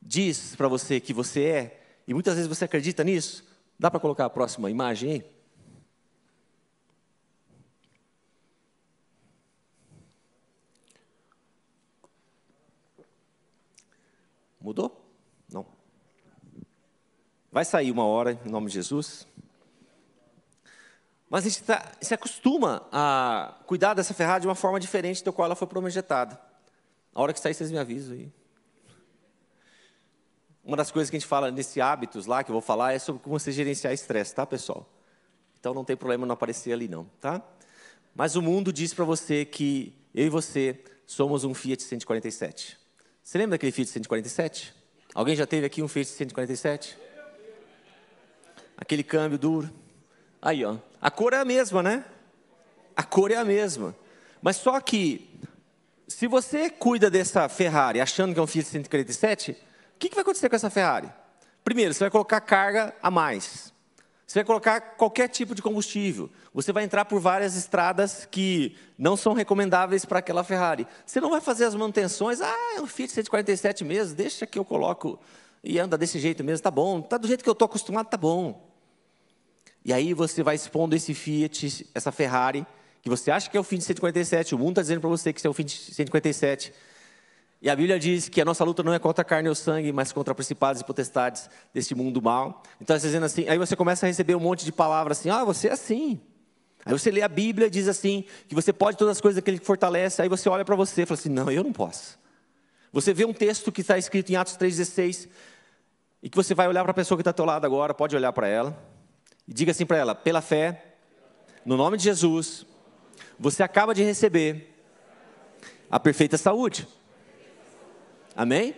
[0.00, 1.80] diz para você que você é?
[2.06, 3.44] E muitas vezes você acredita nisso?
[3.78, 5.33] Dá para colocar a próxima imagem aí?
[14.64, 15.06] Mudou?
[15.52, 15.66] Não.
[17.52, 19.28] Vai sair uma hora, em nome de Jesus.
[21.28, 25.30] Mas a gente tá, se acostuma a cuidar dessa Ferrari de uma forma diferente da
[25.30, 26.40] qual ela foi projetada.
[27.14, 28.32] A hora que sair, vocês me avisam aí.
[30.64, 32.98] Uma das coisas que a gente fala nesse hábitos lá, que eu vou falar, é
[32.98, 34.88] sobre como você gerenciar estresse, tá, pessoal?
[35.60, 37.42] Então não tem problema não aparecer ali, não, tá?
[38.14, 42.82] Mas o mundo diz para você que eu e você somos um Fiat 147.
[43.24, 44.74] Você lembra daquele Fiat 147?
[45.14, 46.98] Alguém já teve aqui um Fiat 147?
[48.76, 49.72] Aquele câmbio duro.
[50.42, 50.76] Aí, ó.
[51.00, 52.04] A cor é a mesma, né?
[52.94, 53.96] A cor é a mesma.
[54.42, 55.40] Mas só que,
[56.06, 59.56] se você cuida dessa Ferrari achando que é um Fiat 147, o
[59.98, 61.10] que, que vai acontecer com essa Ferrari?
[61.64, 63.72] Primeiro, você vai colocar carga a mais.
[64.34, 66.28] Você vai colocar qualquer tipo de combustível.
[66.52, 70.88] Você vai entrar por várias estradas que não são recomendáveis para aquela Ferrari.
[71.06, 72.40] Você não vai fazer as manutenções.
[72.40, 75.20] Ah, é um Fiat 147 mesmo, deixa que eu coloco
[75.62, 77.00] e anda desse jeito mesmo, tá bom.
[77.00, 78.68] Tá do jeito que eu estou acostumado, tá bom.
[79.84, 82.66] E aí você vai expondo esse Fiat, essa Ferrari,
[83.02, 85.46] que você acha que é o Fiat 147, o mundo está dizendo para você que
[85.46, 86.72] é o Fiat 147.
[87.60, 89.90] E a Bíblia diz que a nossa luta não é contra a carne ou sangue,
[89.92, 92.62] mas contra principados e potestades deste mundo mal.
[92.80, 95.68] Então, dizendo assim, aí você começa a receber um monte de palavras assim, ah, você
[95.68, 96.20] é assim.
[96.84, 99.58] Aí você lê a Bíblia e diz assim, que você pode todas as coisas daquele
[99.58, 102.18] que fortalece, aí você olha para você e fala assim, não, eu não posso.
[102.92, 105.28] Você vê um texto que está escrito em Atos 3,16,
[106.22, 108.14] e que você vai olhar para a pessoa que está ao teu lado agora, pode
[108.14, 108.76] olhar para ela,
[109.48, 110.94] e diga assim para ela, pela fé,
[111.64, 112.66] no nome de Jesus,
[113.38, 114.74] você acaba de receber
[115.90, 116.86] a perfeita saúde.
[118.36, 118.74] Amém?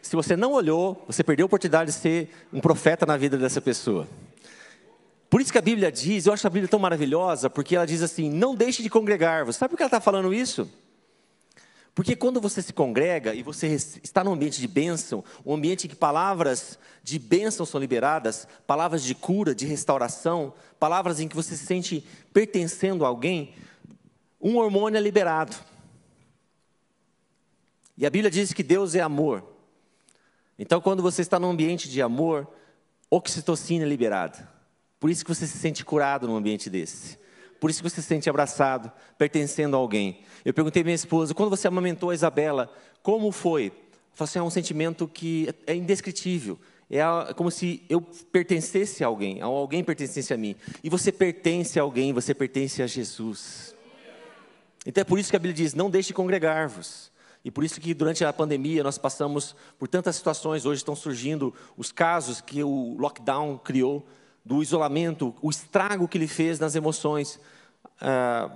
[0.00, 3.60] Se você não olhou, você perdeu a oportunidade de ser um profeta na vida dessa
[3.60, 4.08] pessoa.
[5.28, 8.02] Por isso que a Bíblia diz, eu acho a Bíblia tão maravilhosa, porque ela diz
[8.02, 9.44] assim: não deixe de congregar.
[9.44, 10.68] Você sabe por que ela está falando isso?
[11.94, 13.66] Porque quando você se congrega e você
[14.02, 19.02] está num ambiente de bênção, um ambiente em que palavras de bênção são liberadas, palavras
[19.02, 23.54] de cura, de restauração, palavras em que você se sente pertencendo a alguém,
[24.40, 25.54] um hormônio é liberado.
[28.00, 29.44] E a Bíblia diz que Deus é amor.
[30.58, 32.48] Então, quando você está num ambiente de amor,
[33.10, 34.48] oxitocina é liberada.
[34.98, 37.18] Por isso que você se sente curado num ambiente desse.
[37.60, 40.22] Por isso que você se sente abraçado, pertencendo a alguém.
[40.46, 43.66] Eu perguntei à minha esposa, quando você amamentou a Isabela, como foi?
[43.66, 43.72] Ela
[44.14, 46.58] falou assim, é um sentimento que é indescritível.
[46.90, 47.02] É
[47.34, 50.56] como se eu pertencesse a alguém, alguém pertencesse a mim.
[50.82, 53.74] E você pertence a alguém, você pertence a Jesus.
[54.86, 57.09] Então é por isso que a Bíblia diz: não deixe de congregar-vos.
[57.44, 60.66] E por isso que durante a pandemia nós passamos por tantas situações.
[60.66, 64.06] Hoje estão surgindo os casos que o lockdown criou,
[64.44, 67.38] do isolamento, o estrago que ele fez nas emoções
[68.00, 68.50] ah,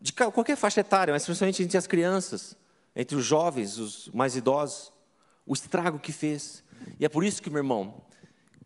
[0.00, 2.56] de qualquer faixa etária, mas principalmente entre as crianças,
[2.94, 4.92] entre os jovens, os mais idosos,
[5.46, 6.62] o estrago que fez.
[6.98, 8.02] E é por isso que, meu irmão,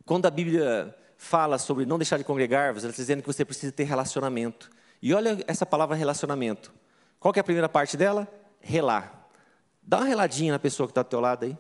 [0.04, 3.72] quando a Bíblia fala sobre não deixar de congregar-vos, ela está dizendo que você precisa
[3.72, 4.70] ter relacionamento.
[5.00, 6.72] E olha essa palavra relacionamento.
[7.18, 8.28] Qual é a primeira parte dela?
[8.61, 9.17] Relar.
[9.88, 11.57] Dá uma reladinha na pessoa que está do teu lado aí.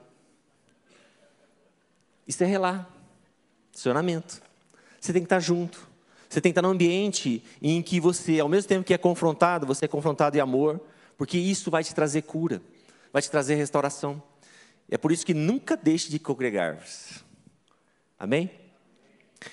[2.26, 2.86] Isso é relar.
[3.70, 4.42] Relacionamento.
[5.00, 5.88] Você tem que estar junto.
[6.28, 9.66] Você tem que estar num ambiente em que você, ao mesmo tempo que é confrontado,
[9.66, 10.78] você é confrontado em amor,
[11.16, 12.60] porque isso vai te trazer cura,
[13.10, 14.22] vai te trazer restauração.
[14.90, 17.24] É por isso que nunca deixe de congregar-vos.
[18.18, 18.50] Amém?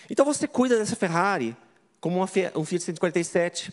[0.10, 1.56] Então você cuida dessa Ferrari
[2.02, 2.26] como uma,
[2.58, 3.72] um Fiat 147.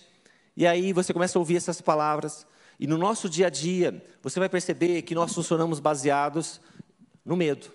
[0.56, 2.46] E aí você começa a ouvir essas palavras.
[2.78, 6.60] E no nosso dia a dia, você vai perceber que nós funcionamos baseados
[7.24, 7.70] no medo.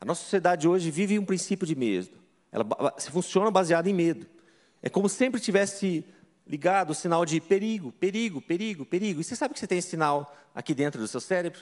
[0.00, 2.10] A nossa sociedade hoje vive um princípio de medo.
[2.52, 2.64] Ela
[3.10, 4.26] funciona baseada em medo.
[4.82, 6.04] É como sempre tivesse
[6.46, 9.20] ligado o sinal de perigo, perigo, perigo, perigo.
[9.20, 11.60] E você sabe que você tem esse sinal aqui dentro do seu cérebro?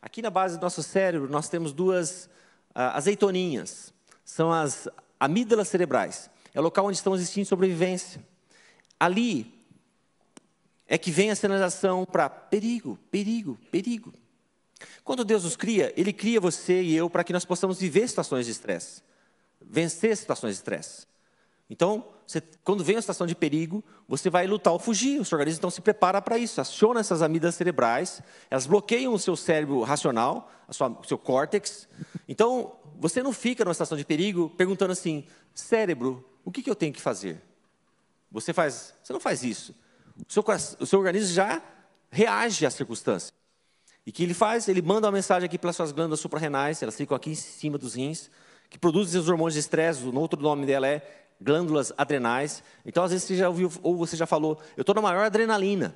[0.00, 2.28] Aqui na base do nosso cérebro, nós temos duas
[2.74, 3.92] azeitoninhas.
[4.24, 6.30] São as amígdalas cerebrais.
[6.54, 8.24] É o local onde estão os instintos de sobrevivência.
[9.00, 9.57] Ali
[10.88, 14.12] é que vem a sinalização para perigo, perigo, perigo.
[15.04, 18.46] Quando Deus nos cria, Ele cria você e eu para que nós possamos viver situações
[18.46, 19.02] de estresse,
[19.60, 21.06] vencer situações de estresse.
[21.70, 25.20] Então, você, quando vem uma situação de perigo, você vai lutar ou fugir.
[25.20, 29.18] O seu organismo então se prepara para isso, aciona essas amígdalas cerebrais, elas bloqueiam o
[29.18, 31.86] seu cérebro racional, sua, o seu córtex.
[32.26, 36.74] Então, você não fica numa situação de perigo perguntando assim: cérebro, o que, que eu
[36.74, 37.42] tenho que fazer?
[38.30, 39.74] Você faz, você não faz isso.
[40.26, 40.44] O seu,
[40.80, 41.62] o seu organismo já
[42.10, 43.32] reage à circunstância.
[44.06, 44.68] E que ele faz?
[44.68, 47.76] Ele manda uma mensagem aqui para as suas glândulas suprarrenais, elas ficam aqui em cima
[47.76, 48.30] dos rins,
[48.70, 52.62] que produzem os hormônios de estresse, o outro nome dela é glândulas adrenais.
[52.84, 55.94] Então, às vezes, você já ouviu, ou você já falou, eu estou na maior adrenalina.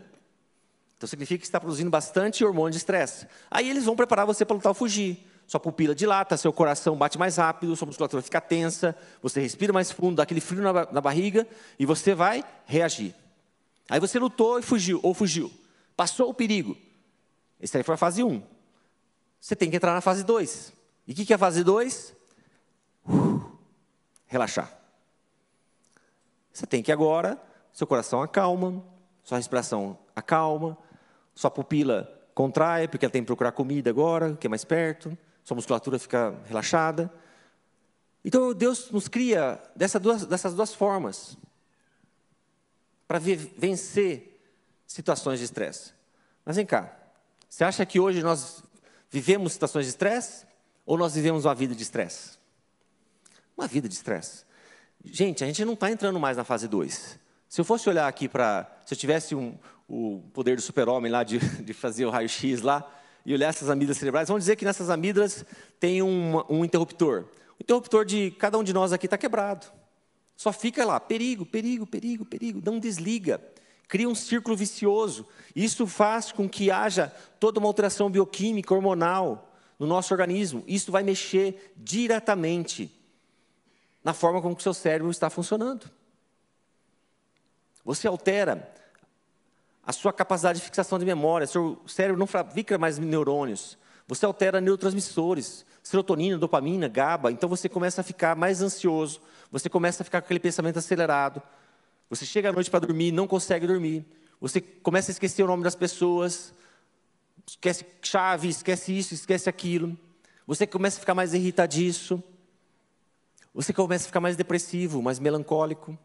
[0.96, 3.26] Então, significa que está produzindo bastante hormônio de estresse.
[3.50, 5.26] Aí, eles vão preparar você para lutar ou fugir.
[5.46, 9.90] Sua pupila dilata, seu coração bate mais rápido, sua musculatura fica tensa, você respira mais
[9.90, 11.46] fundo, dá aquele frio na barriga
[11.78, 13.14] e você vai reagir.
[13.88, 15.50] Aí você lutou e fugiu, ou fugiu.
[15.96, 16.76] Passou o perigo.
[17.60, 18.42] Esse aí foi a fase 1.
[19.40, 20.72] Você tem que entrar na fase 2.
[21.06, 22.14] E o que, que é a fase 2?
[23.06, 23.42] Uh,
[24.26, 24.72] relaxar.
[26.52, 27.40] Você tem que agora,
[27.72, 28.84] seu coração acalma,
[29.22, 30.76] sua respiração acalma,
[31.34, 35.54] sua pupila contrai, porque ela tem que procurar comida agora, que é mais perto, sua
[35.54, 37.12] musculatura fica relaxada.
[38.24, 39.60] Então Deus nos cria
[40.00, 41.36] duas, dessas duas formas
[43.12, 44.40] para vencer
[44.86, 45.92] situações de estresse.
[46.46, 46.96] Mas vem cá,
[47.46, 48.64] você acha que hoje nós
[49.10, 50.46] vivemos situações de estresse
[50.86, 52.38] ou nós vivemos uma vida de estresse?
[53.54, 54.46] Uma vida de estresse.
[55.04, 57.18] Gente, a gente não está entrando mais na fase 2.
[57.50, 58.80] Se eu fosse olhar aqui para.
[58.86, 62.90] Se eu tivesse um, o poder do super-homem lá de, de fazer o raio-x lá
[63.26, 65.44] e olhar essas amígdalas cerebrais, vamos dizer que nessas amígdalas
[65.78, 67.26] tem um, um interruptor.
[67.60, 69.81] O interruptor de cada um de nós aqui está quebrado.
[70.42, 73.40] Só fica lá, perigo, perigo, perigo, perigo, não desliga.
[73.86, 75.24] Cria um círculo vicioso.
[75.54, 80.64] Isso faz com que haja toda uma alteração bioquímica, hormonal no nosso organismo.
[80.66, 82.90] Isso vai mexer diretamente
[84.02, 85.88] na forma como o seu cérebro está funcionando.
[87.84, 88.68] Você altera
[89.86, 93.78] a sua capacidade de fixação de memória, seu cérebro não fabrica mais neurônios.
[94.12, 100.02] Você altera neurotransmissores, serotonina, dopamina, GABA, então você começa a ficar mais ansioso, você começa
[100.02, 101.40] a ficar com aquele pensamento acelerado.
[102.10, 104.04] Você chega à noite para dormir, não consegue dormir.
[104.38, 106.52] Você começa a esquecer o nome das pessoas,
[107.46, 109.98] esquece chave, esquece isso, esquece aquilo.
[110.46, 112.22] Você começa a ficar mais irritadiço.
[113.54, 115.98] Você começa a ficar mais depressivo, mais melancólico,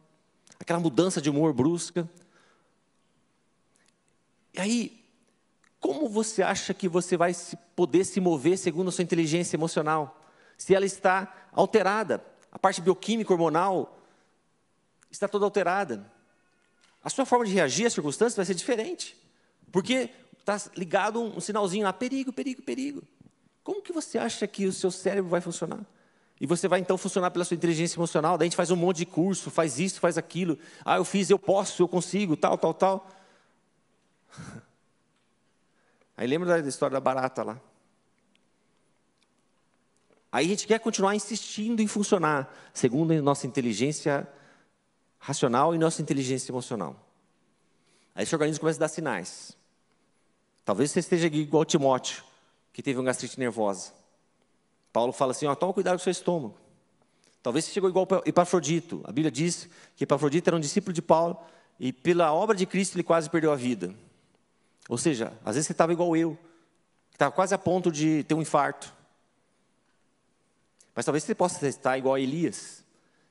[0.58, 2.10] aquela mudança de humor brusca.
[4.54, 4.97] E aí,
[5.80, 7.36] como você acha que você vai
[7.76, 10.22] poder se mover segundo a sua inteligência emocional?
[10.58, 14.00] Se ela está alterada, a parte bioquímica, hormonal,
[15.12, 16.12] está toda alterada.
[17.04, 19.16] A sua forma de reagir às circunstâncias vai ser diferente.
[19.72, 20.10] Porque
[20.40, 23.04] está ligado um sinalzinho lá, perigo, perigo, perigo.
[23.64, 25.86] Como que você acha que o seu cérebro vai funcionar?
[26.40, 28.38] E você vai então funcionar pela sua inteligência emocional.
[28.38, 30.58] Daí a gente faz um monte de curso, faz isso, faz aquilo.
[30.86, 33.10] Ah, eu fiz, eu posso, eu consigo, tal, tal, tal.
[36.18, 37.62] Aí lembra da história da barata lá.
[40.32, 44.28] Aí a gente quer continuar insistindo em funcionar segundo a nossa inteligência
[45.20, 46.96] racional e nossa inteligência emocional.
[48.16, 49.56] Aí esse organismo começa a dar sinais.
[50.66, 52.24] Talvez você esteja igual Timóteo,
[52.74, 53.94] que teve uma gastrite nervosa.
[54.92, 56.58] Paulo fala assim: ó, toma cuidado com o seu estômago.
[57.44, 59.02] Talvez você chegou igual Epafrodito.
[59.06, 61.38] A Bíblia diz que Epafrodito era um discípulo de Paulo
[61.80, 63.94] e pela obra de Cristo ele quase perdeu a vida.
[64.88, 66.38] Ou seja, às vezes você estava igual eu,
[67.12, 68.94] estava quase a ponto de ter um infarto.
[70.96, 72.84] Mas talvez você possa estar igual a Elias,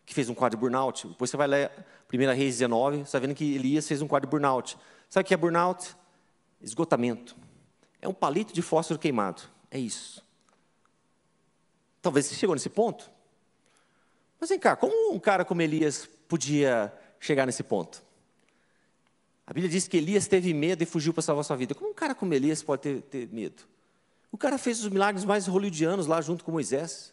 [0.04, 1.09] que fez um quadro de burnout.
[1.09, 1.70] Depois você vai ler
[2.12, 4.78] 1 Reis 19, você está vendo que Elias fez um quadro de burnout.
[5.09, 5.96] Sabe o que é burnout?
[6.61, 7.36] Esgotamento.
[8.00, 9.42] É um palito de fósforo queimado.
[9.70, 10.24] É isso.
[12.00, 13.11] Talvez você chegou nesse ponto.
[14.38, 18.05] Mas vem cá, como um cara como Elias podia chegar nesse ponto?
[19.47, 21.74] A Bíblia diz que Elias teve medo e fugiu para salvar sua vida.
[21.74, 23.62] Como um cara como Elias pode ter, ter medo?
[24.32, 27.12] O cara fez os milagres mais hollywoodianos lá junto com Moisés.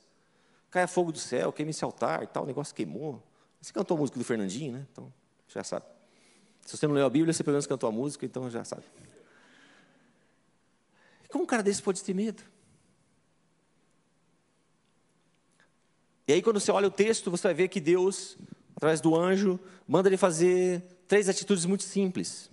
[0.71, 3.21] Caia fogo do céu, queima esse altar e tal, o negócio queimou.
[3.61, 4.88] Você cantou a música do Fernandinho, né?
[4.91, 5.13] Então,
[5.47, 5.86] já sabe.
[6.65, 8.84] Se você não leu a Bíblia, você pelo menos cantou a música, então já sabe.
[11.29, 12.41] Como um cara desse pode ter medo?
[16.27, 18.38] E aí, quando você olha o texto, você vai ver que Deus,
[18.75, 20.81] através do anjo, manda ele fazer
[21.14, 22.49] três atitudes muito simples.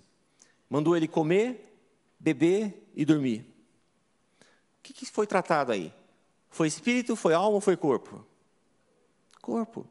[0.69, 1.75] Mandou ele comer,
[2.19, 3.39] beber e dormir.
[4.39, 5.91] O que, que foi tratado aí?
[6.47, 8.23] Foi espírito, foi alma ou foi corpo?
[9.41, 9.87] Corpo.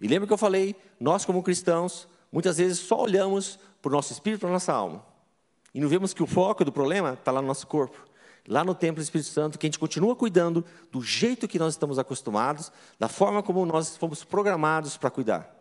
[0.00, 4.12] E lembra que eu falei, nós como cristãos, muitas vezes só olhamos para o nosso
[4.12, 5.04] espírito, para a nossa alma.
[5.74, 8.06] E não vemos que o foco do problema está lá no nosso corpo.
[8.46, 11.74] Lá no templo do Espírito Santo, que a gente continua cuidando do jeito que nós
[11.74, 15.57] estamos acostumados, da forma como nós fomos programados para cuidar.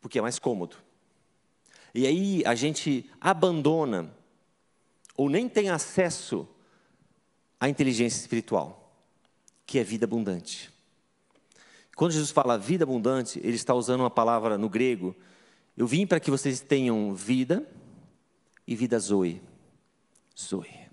[0.00, 0.76] Porque é mais cômodo.
[1.94, 4.14] E aí a gente abandona,
[5.16, 6.48] ou nem tem acesso
[7.58, 8.92] à inteligência espiritual,
[9.66, 10.72] que é vida abundante.
[11.96, 15.16] Quando Jesus fala vida abundante, ele está usando uma palavra no grego.
[15.76, 17.68] Eu vim para que vocês tenham vida
[18.64, 19.42] e vida zoe.
[20.38, 20.88] Zoe.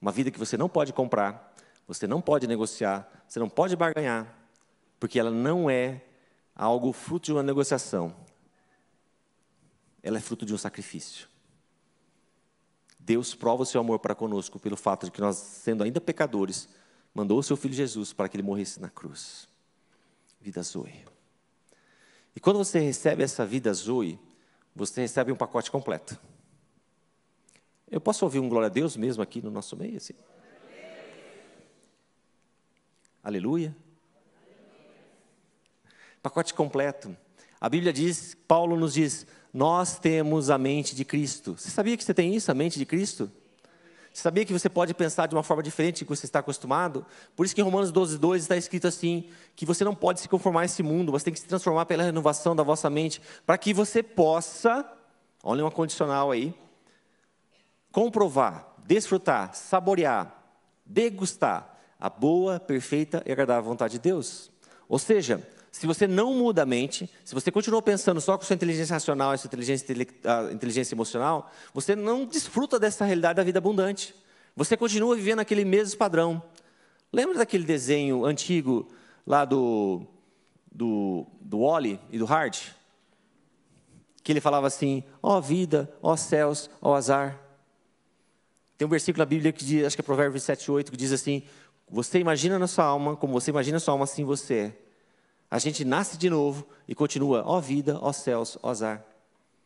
[0.00, 1.54] Uma vida que você não pode comprar,
[1.86, 4.34] você não pode negociar, você não pode barganhar,
[4.98, 6.00] porque ela não é
[6.56, 8.16] algo fruto de uma negociação.
[10.02, 11.28] Ela é fruto de um sacrifício.
[12.98, 16.68] Deus prova o seu amor para conosco pelo fato de que nós, sendo ainda pecadores,
[17.14, 19.46] mandou o seu filho Jesus para que ele morresse na cruz.
[20.40, 21.04] Vida Zoe.
[22.34, 24.18] E quando você recebe essa vida Zoe,
[24.74, 26.18] você recebe um pacote completo.
[27.88, 29.96] Eu posso ouvir um glória a Deus mesmo aqui no nosso meio?
[29.96, 30.14] Assim?
[33.22, 33.74] Aleluia.
[36.26, 37.16] Pacote completo.
[37.60, 39.24] A Bíblia diz, Paulo nos diz,
[39.54, 41.56] nós temos a mente de Cristo.
[41.56, 43.30] Você sabia que você tem isso, a mente de Cristo?
[44.12, 47.06] Você sabia que você pode pensar de uma forma diferente do que você está acostumado?
[47.36, 50.28] Por isso que em Romanos 12, 2 está escrito assim, que você não pode se
[50.28, 53.56] conformar a esse mundo, você tem que se transformar pela renovação da vossa mente, para
[53.56, 54.84] que você possa,
[55.44, 56.52] olha uma condicional aí,
[57.92, 60.42] comprovar, desfrutar, saborear,
[60.84, 64.50] degustar a boa, perfeita e agradável vontade de Deus.
[64.88, 65.46] Ou seja,
[65.76, 69.34] se você não muda a mente, se você continua pensando só com sua inteligência racional
[69.34, 69.94] e sua inteligência,
[70.50, 74.14] inteligência emocional, você não desfruta dessa realidade da vida abundante.
[74.56, 76.42] Você continua vivendo aquele mesmo padrão.
[77.12, 78.88] Lembra daquele desenho antigo
[79.26, 80.00] lá do,
[80.72, 82.70] do, do Wally e do Hart?
[84.22, 87.38] Que ele falava assim: ó oh, vida, ó oh, céus, ó oh, azar.
[88.78, 91.12] Tem um versículo na Bíblia que diz, acho que é Provérbios 7, 8, que diz
[91.12, 91.42] assim:
[91.90, 94.85] Você imagina na sua alma, como você imagina na sua alma, assim você é.
[95.56, 99.02] A gente nasce de novo e continua, ó vida, ó céus, ó azar.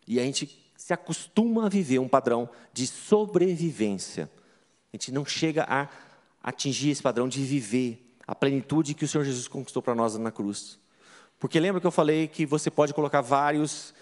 [0.06, 4.30] E a gente se acostuma a viver um padrão de sobrevivência.
[4.92, 5.88] A gente não chega a
[6.40, 10.30] atingir esse padrão de viver a plenitude que o Senhor Jesus conquistou para nós na
[10.30, 10.78] cruz.
[11.40, 13.92] Porque lembra que eu falei que você pode colocar vários,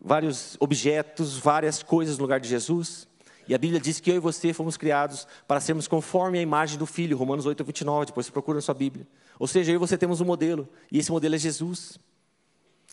[0.00, 3.06] vários objetos, várias coisas no lugar de Jesus?
[3.48, 6.78] E a Bíblia diz que eu e você fomos criados para sermos conforme a imagem
[6.78, 9.06] do Filho, Romanos 8, 29, depois você procura na sua Bíblia.
[9.38, 11.98] Ou seja, eu e você temos um modelo, e esse modelo é Jesus.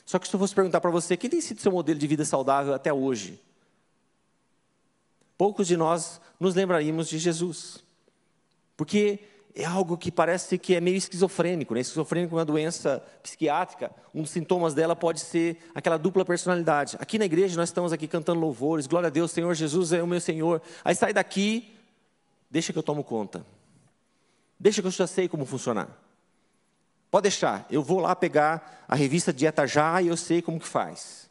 [0.06, 2.24] Só que se eu fosse perguntar para você, quem tem sido seu modelo de vida
[2.24, 3.42] saudável até hoje?
[5.38, 7.84] poucos de nós nos lembraríamos de Jesus.
[8.76, 9.20] Porque
[9.56, 11.74] é algo que parece que é meio esquizofrênico.
[11.74, 11.80] Né?
[11.80, 13.90] Esquizofrênico é uma doença psiquiátrica.
[14.14, 16.98] Um dos sintomas dela pode ser aquela dupla personalidade.
[17.00, 20.08] Aqui na igreja nós estamos aqui cantando louvores, glória a Deus, Senhor Jesus é o
[20.08, 20.62] meu Senhor.
[20.84, 21.74] Aí sai daqui,
[22.52, 23.46] deixa que eu tomo conta.
[24.60, 25.88] Deixa que eu já sei como funcionar.
[27.10, 30.68] Pode deixar, eu vou lá pegar a revista Dieta Já e eu sei como que
[30.68, 31.30] faz.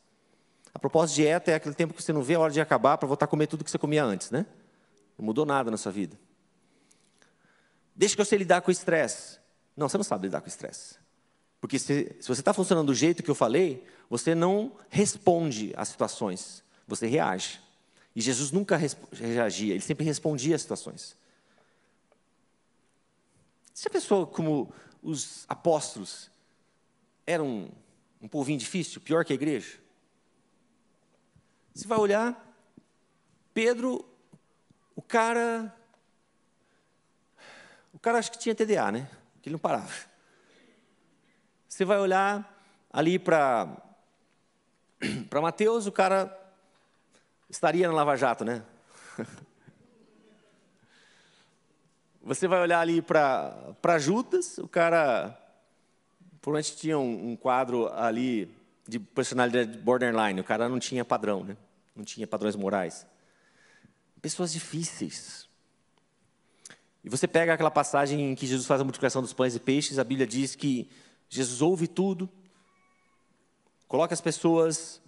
[0.72, 3.06] A propósito, dieta é aquele tempo que você não vê a hora de acabar para
[3.06, 4.44] voltar a comer tudo que você comia antes, né?
[5.16, 6.18] Não mudou nada na sua vida.
[7.94, 9.38] Deixa que eu sei lidar com o estresse.
[9.76, 10.96] Não, você não sabe lidar com o estresse.
[11.60, 15.88] Porque se, se você está funcionando do jeito que eu falei, você não responde às
[15.88, 17.60] situações, você reage.
[18.14, 18.78] E Jesus nunca
[19.12, 21.16] reagia, ele sempre respondia às situações.
[23.72, 24.72] Se a pessoa, como
[25.02, 26.30] os apóstolos,
[27.26, 27.70] era um,
[28.20, 29.78] um povinho difícil, pior que a igreja,
[31.74, 32.56] você vai olhar,
[33.52, 34.04] Pedro,
[34.94, 35.74] o cara
[37.94, 39.08] o cara acho que tinha TDA, né?
[39.40, 39.90] Que ele não parava.
[41.68, 42.52] Você vai olhar
[42.92, 43.68] ali para
[45.30, 46.36] para Mateus, o cara
[47.48, 48.62] estaria na Lava Jato, né?
[52.22, 55.38] Você vai olhar ali para Judas, o cara
[56.40, 58.54] provavelmente tinha um, um, quadro ali
[58.88, 61.56] de personalidade borderline, o cara não tinha padrão, né?
[61.94, 63.06] não tinha padrões morais.
[64.20, 65.48] Pessoas difíceis,
[67.04, 69.98] e você pega aquela passagem em que Jesus faz a multiplicação dos pães e peixes,
[69.98, 70.88] a Bíblia diz que
[71.28, 72.28] Jesus ouve tudo,
[73.86, 75.02] coloca as pessoas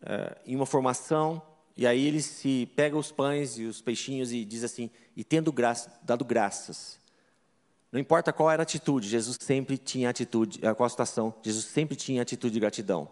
[0.00, 1.42] é, em uma formação,
[1.76, 5.52] e aí ele se pega os pães e os peixinhos e diz assim: e tendo
[5.52, 6.98] graça, dado graças.
[7.92, 11.66] Não importa qual era a atitude, Jesus sempre tinha atitude, eh, qual a situação, Jesus
[11.66, 13.08] sempre tinha atitude de gratidão.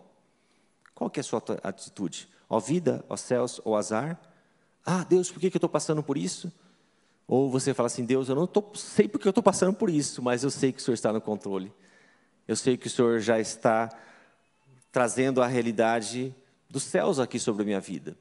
[0.94, 2.28] Qual que é a sua atitude?
[2.48, 4.18] Ó vida, ó céus, ó azar?
[4.84, 6.50] Ah, Deus, por que eu estou passando por isso?
[7.26, 10.22] Ou você fala assim, Deus, eu não tô, sei porque eu estou passando por isso,
[10.22, 11.72] mas eu sei que o Senhor está no controle.
[12.46, 13.88] Eu sei que o Senhor já está
[14.90, 16.34] trazendo a realidade
[16.68, 18.16] dos céus aqui sobre a minha vida.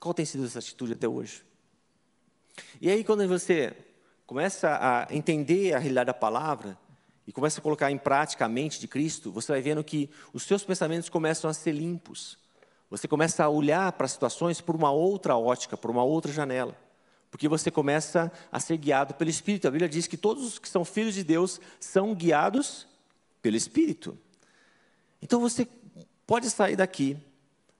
[0.00, 1.44] Qual tem sido essa atitude até hoje?
[2.80, 3.76] E aí, quando você
[4.26, 6.76] começa a entender a realidade da palavra
[7.26, 10.42] e começa a colocar em prática a mente de Cristo, você vai vendo que os
[10.42, 12.38] seus pensamentos começam a ser limpos.
[12.88, 16.85] Você começa a olhar para as situações por uma outra ótica, por uma outra janela
[17.36, 19.68] porque você começa a ser guiado pelo Espírito.
[19.68, 22.86] A Bíblia diz que todos os que são filhos de Deus são guiados
[23.42, 24.18] pelo Espírito.
[25.20, 25.68] Então você
[26.26, 27.14] pode sair daqui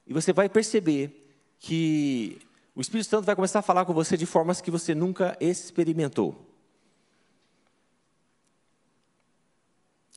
[0.06, 2.38] e você vai perceber que
[2.74, 6.46] o Espírito Santo vai começar a falar com você de formas que você nunca experimentou.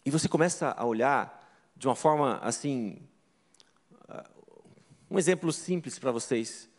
[0.03, 3.01] E você começa a olhar de uma forma assim.
[5.09, 6.69] Um exemplo simples para vocês.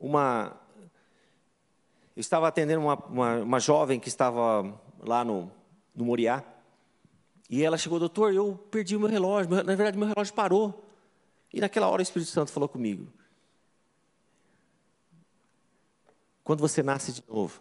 [0.00, 0.60] Uma,
[2.14, 5.50] eu estava atendendo uma, uma, uma jovem que estava lá no,
[5.94, 6.44] no Moriá.
[7.48, 9.50] E ela chegou, doutor, eu perdi o meu relógio.
[9.50, 10.84] Na verdade, meu relógio parou.
[11.52, 13.12] E naquela hora o Espírito Santo falou comigo.
[16.44, 17.60] Quando você nasce de novo,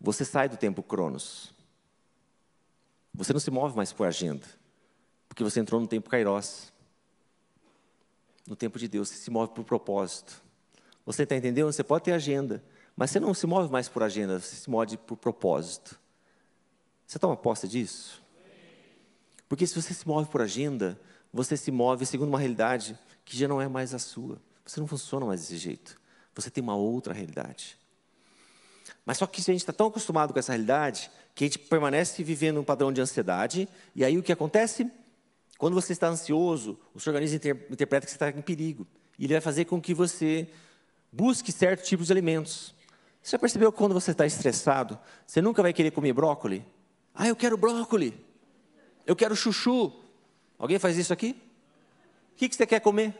[0.00, 1.52] você sai do tempo Cronos.
[3.14, 4.46] Você não se move mais por agenda.
[5.28, 6.72] Porque você entrou no tempo Kairos.
[8.46, 10.42] No tempo de Deus, você se move por propósito.
[11.04, 11.72] Você está entendendo?
[11.72, 12.62] Você pode ter agenda,
[13.02, 15.98] mas você não se move mais por agenda, você se move por propósito.
[17.04, 18.22] Você toma posse disso?
[19.48, 20.96] Porque se você se move por agenda,
[21.32, 24.40] você se move segundo uma realidade que já não é mais a sua.
[24.64, 26.00] Você não funciona mais desse jeito.
[26.32, 27.76] Você tem uma outra realidade.
[29.04, 32.22] Mas só que a gente está tão acostumado com essa realidade que a gente permanece
[32.22, 33.68] vivendo um padrão de ansiedade.
[33.96, 34.88] E aí o que acontece?
[35.58, 37.34] Quando você está ansioso, o seu organismo
[37.68, 38.86] interpreta que você está em perigo.
[39.18, 40.48] E ele vai fazer com que você
[41.10, 42.80] busque certos tipos de alimentos.
[43.22, 46.62] Você já percebeu que quando você está estressado, você nunca vai querer comer brócolis?
[47.14, 48.12] Ah, eu quero brócolis.
[49.06, 49.92] Eu quero chuchu.
[50.58, 51.36] Alguém faz isso aqui?
[52.32, 53.14] O que, que você quer comer?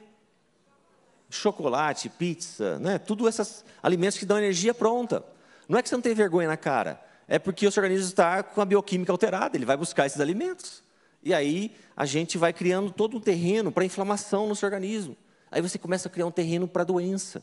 [1.30, 2.98] Chocolate, pizza, né?
[2.98, 5.24] Tudo esses alimentos que dão energia pronta.
[5.68, 8.42] Não é que você não tem vergonha na cara, é porque o seu organismo está
[8.42, 10.82] com a bioquímica alterada, ele vai buscar esses alimentos.
[11.22, 15.16] E aí a gente vai criando todo um terreno para inflamação no seu organismo.
[15.50, 17.42] Aí você começa a criar um terreno para doença.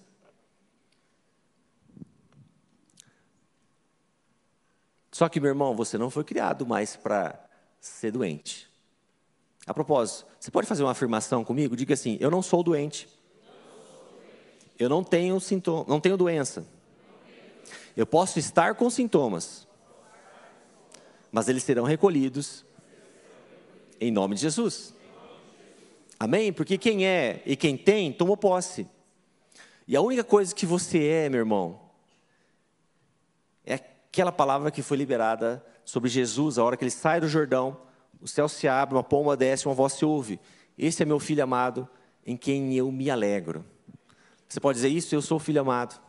[5.20, 7.38] Só que, meu irmão, você não foi criado mais para
[7.82, 8.70] ser doente.
[9.68, 11.76] A propósito, você pode fazer uma afirmação comigo?
[11.76, 13.06] Diga assim: Eu não sou doente.
[14.80, 16.66] Eu não tenho sintoma, não tenho doença.
[17.98, 19.68] Eu posso estar com sintomas,
[21.30, 22.64] mas eles serão recolhidos
[24.00, 24.94] em nome de Jesus.
[26.18, 26.54] Amém?
[26.54, 28.88] Porque quem é e quem tem, tomou posse.
[29.86, 31.78] E a única coisa que você é, meu irmão,
[33.66, 37.78] é aquela palavra que foi liberada sobre Jesus, a hora que ele sai do Jordão,
[38.20, 40.40] o céu se abre, uma pomba desce, uma voz se ouve.
[40.78, 41.88] Esse é meu filho amado,
[42.26, 43.64] em quem eu me alegro.
[44.48, 45.14] Você pode dizer isso?
[45.14, 46.00] Eu sou o filho amado,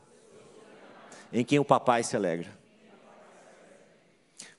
[1.33, 2.59] em quem o papai se alegra.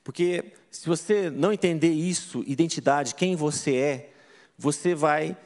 [0.04, 4.12] Porque se você não entender isso, identidade, quem você é,
[4.56, 5.36] você vai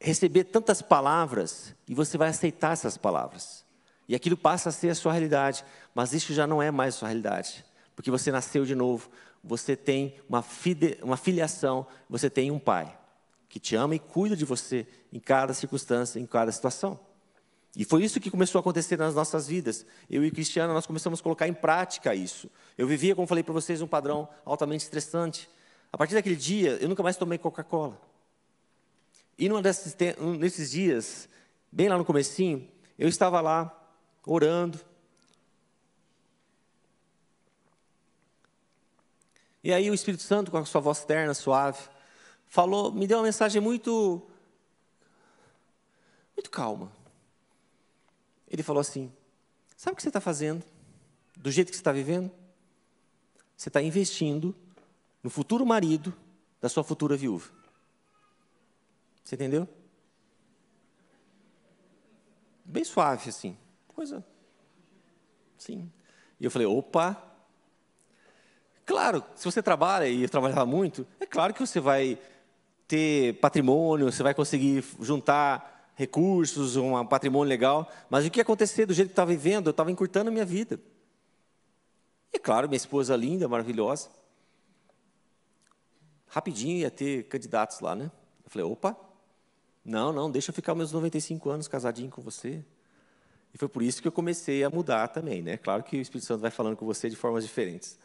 [0.00, 3.64] receber tantas palavras e você vai aceitar essas palavras.
[4.08, 5.64] E aquilo passa a ser a sua realidade,
[5.94, 7.64] mas isso já não é mais sua realidade,
[7.94, 9.10] porque você nasceu de novo,
[9.42, 12.96] você tem uma, fide, uma filiação, você tem um pai
[13.48, 16.98] que te ama e cuida de você em cada circunstância, em cada situação.
[17.76, 19.86] E foi isso que começou a acontecer nas nossas vidas.
[20.08, 22.50] Eu e o Cristiano, nós começamos a colocar em prática isso.
[22.76, 25.48] Eu vivia, como falei para vocês, um padrão altamente estressante.
[25.92, 28.00] A partir daquele dia, eu nunca mais tomei Coca-Cola.
[29.38, 31.28] E desses, um dias,
[31.72, 32.68] bem lá no comecinho,
[32.98, 33.74] eu estava lá,
[34.26, 34.78] orando.
[39.62, 41.78] E aí o Espírito Santo, com a sua voz terna, suave,
[42.46, 44.22] falou, me deu uma mensagem muito,
[46.34, 46.90] muito calma.
[48.48, 49.12] Ele falou assim:
[49.76, 50.64] Sabe o que você está fazendo?
[51.36, 52.30] Do jeito que você está vivendo?
[53.56, 54.54] Você está investindo
[55.22, 56.14] no futuro marido
[56.60, 57.50] da sua futura viúva.
[59.22, 59.68] Você entendeu?
[62.64, 63.56] Bem suave, assim.
[63.88, 64.24] Coisa.
[65.56, 65.90] Sim.
[66.38, 67.29] E eu falei: opa.
[68.90, 72.18] Claro, se você trabalha e trabalhava muito, é claro que você vai
[72.88, 78.86] ter patrimônio, você vai conseguir juntar recursos, um patrimônio legal, mas o que ia acontecer
[78.86, 80.80] do jeito que estava vivendo, eu estava encurtando a minha vida.
[82.32, 84.08] E claro, minha esposa linda, maravilhosa.
[86.26, 88.10] Rapidinho ia ter candidatos lá, né?
[88.44, 88.96] Eu falei, opa,
[89.84, 92.64] não, não, deixa eu ficar meus 95 anos casadinho com você.
[93.54, 95.56] E foi por isso que eu comecei a mudar também, né?
[95.56, 97.96] Claro que o Espírito Santo vai falando com você de formas diferentes.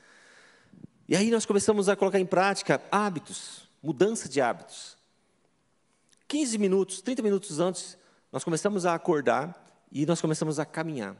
[1.07, 4.97] E aí nós começamos a colocar em prática hábitos, mudança de hábitos.
[6.27, 7.97] 15 minutos, 30 minutos antes,
[8.31, 9.55] nós começamos a acordar
[9.91, 11.15] e nós começamos a caminhar.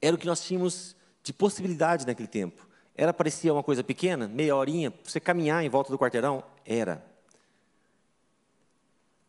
[0.00, 2.66] Era o que nós tínhamos de possibilidade naquele tempo.
[2.94, 6.44] Era parecia uma coisa pequena, meia horinha, você caminhar em volta do quarteirão?
[6.64, 7.04] Era.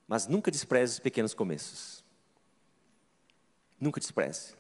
[0.08, 2.04] Mas nunca despreze os pequenos começos.
[3.80, 4.54] Nunca despreze.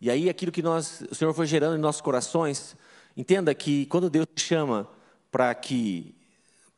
[0.00, 2.74] E aí aquilo que nós, o Senhor foi gerando em nossos corações,
[3.16, 4.88] entenda que quando Deus te chama
[5.30, 6.14] para que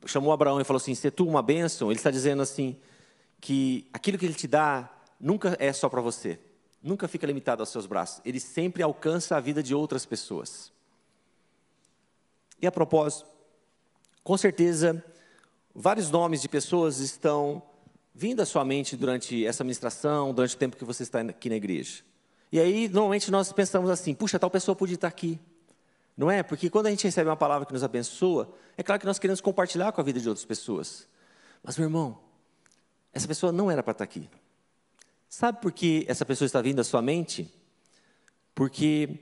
[0.06, 2.76] chamou Abraão e falou assim: "Se tu uma bênção", ele está dizendo assim
[3.40, 6.38] que aquilo que ele te dá nunca é só para você,
[6.82, 8.20] nunca fica limitado aos seus braços.
[8.24, 10.72] Ele sempre alcança a vida de outras pessoas.
[12.60, 13.26] E a propósito,
[14.22, 15.04] com certeza,
[15.74, 17.62] vários nomes de pessoas estão
[18.14, 21.56] vindo à sua mente durante essa ministração, durante o tempo que você está aqui na
[21.56, 22.02] igreja.
[22.52, 25.38] E aí, normalmente, nós pensamos assim: puxa, tal pessoa podia estar aqui.
[26.16, 26.42] Não é?
[26.42, 29.40] Porque quando a gente recebe uma palavra que nos abençoa, é claro que nós queremos
[29.40, 31.08] compartilhar com a vida de outras pessoas.
[31.62, 32.18] Mas, meu irmão,
[33.12, 34.28] essa pessoa não era para estar aqui.
[35.28, 37.52] Sabe por que essa pessoa está vindo à sua mente?
[38.54, 39.18] Porque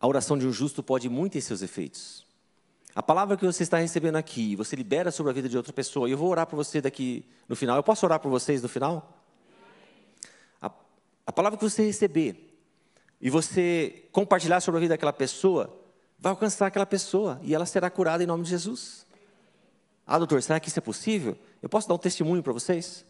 [0.00, 2.26] a oração de um justo pode muito em seus efeitos.
[2.94, 6.08] A palavra que você está recebendo aqui, você libera sobre a vida de outra pessoa.
[6.08, 7.76] E eu vou orar por você daqui no final.
[7.76, 9.18] Eu posso orar por vocês no final?
[10.60, 10.70] A,
[11.26, 12.54] a palavra que você receber
[13.20, 15.81] e você compartilhar sobre a vida daquela pessoa,
[16.22, 19.04] vai alcançar aquela pessoa e ela será curada em nome de Jesus.
[20.06, 21.36] Ah, doutor, será que isso é possível?
[21.60, 23.04] Eu posso dar um testemunho para vocês?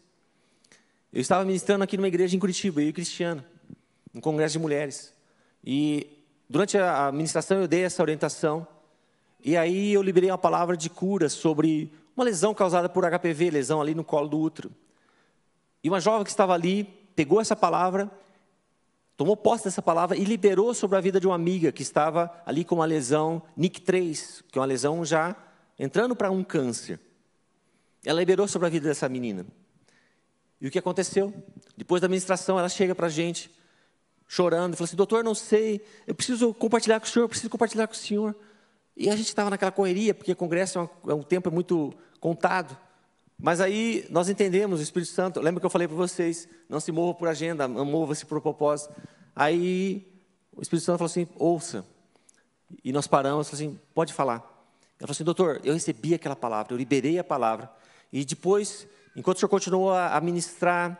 [1.11, 3.45] Eu estava ministrando aqui numa igreja em Curitiba, eu e Cristiano,
[4.15, 5.13] um congresso de mulheres.
[5.63, 8.65] E durante a ministração eu dei essa orientação.
[9.45, 13.79] E aí eu liberei uma palavra de cura sobre uma lesão causada por HPV, lesão
[13.79, 14.71] ali no colo do útero.
[15.83, 16.85] E uma jovem que estava ali
[17.15, 18.09] pegou essa palavra
[19.15, 22.63] tomou posse dessa palavra e liberou sobre a vida de uma amiga que estava ali
[22.63, 25.35] com uma lesão NIC3, que é uma lesão já
[25.77, 26.99] entrando para um câncer.
[28.05, 29.45] Ela liberou sobre a vida dessa menina.
[30.59, 31.33] E o que aconteceu?
[31.75, 33.51] Depois da ministração, ela chega para a gente,
[34.27, 37.49] chorando, e fala assim: Doutor, não sei, eu preciso compartilhar com o senhor, eu preciso
[37.49, 38.35] compartilhar com o senhor.
[38.95, 41.93] E a gente estava naquela correria, porque o congresso é um, é um tempo muito
[42.19, 42.77] contado.
[43.37, 46.91] Mas aí nós entendemos, o Espírito Santo, lembra que eu falei para vocês, não se
[46.91, 48.93] mova por agenda, mova-se por propósito.
[49.35, 50.07] Aí
[50.55, 51.85] o Espírito Santo falou assim, ouça.
[52.83, 54.35] E nós paramos, falou assim, pode falar.
[54.35, 57.69] Ele falou assim, doutor, eu recebi aquela palavra, eu liberei a palavra.
[58.11, 60.99] E depois, enquanto o senhor continuou a ministrar,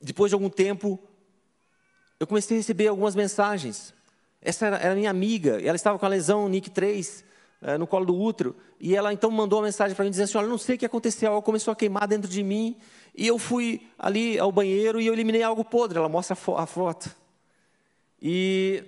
[0.00, 0.98] depois de algum tempo,
[2.18, 3.94] eu comecei a receber algumas mensagens.
[4.40, 7.24] Essa era, era minha amiga, ela estava com a lesão NIC 3,
[7.62, 8.56] é, no colo do útero.
[8.78, 10.86] E ela então mandou uma mensagem para mim dizendo assim: Olha, não sei o que
[10.86, 12.76] aconteceu, algo começou a queimar dentro de mim.
[13.14, 15.98] E eu fui ali ao banheiro e eu eliminei algo podre.
[15.98, 17.14] Ela mostra a, fo a foto.
[18.20, 18.84] E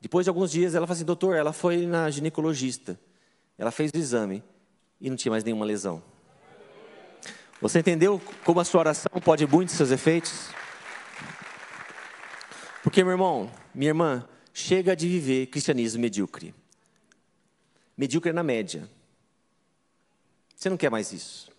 [0.00, 2.98] depois de alguns dias ela falou assim: Doutor, ela foi na ginecologista.
[3.58, 4.42] Ela fez o exame
[5.00, 6.02] e não tinha mais nenhuma lesão.
[7.60, 10.50] Você entendeu como a sua oração pode muito seus efeitos?
[12.82, 16.54] Porque, meu irmão, minha irmã, chega de viver cristianismo medíocre.
[17.94, 18.88] Medíocre na média.
[20.56, 21.52] Você não quer mais isso.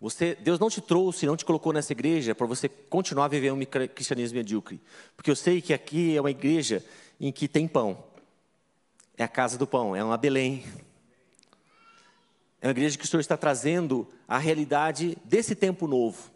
[0.00, 3.52] Você, Deus não te trouxe, não te colocou nessa igreja para você continuar a viver
[3.52, 4.80] um cristianismo medíocre.
[5.16, 6.84] Porque eu sei que aqui é uma igreja
[7.18, 8.04] em que tem pão.
[9.16, 10.64] É a casa do pão, é uma Belém.
[12.60, 16.30] É uma igreja que o Senhor está trazendo a realidade desse tempo novo.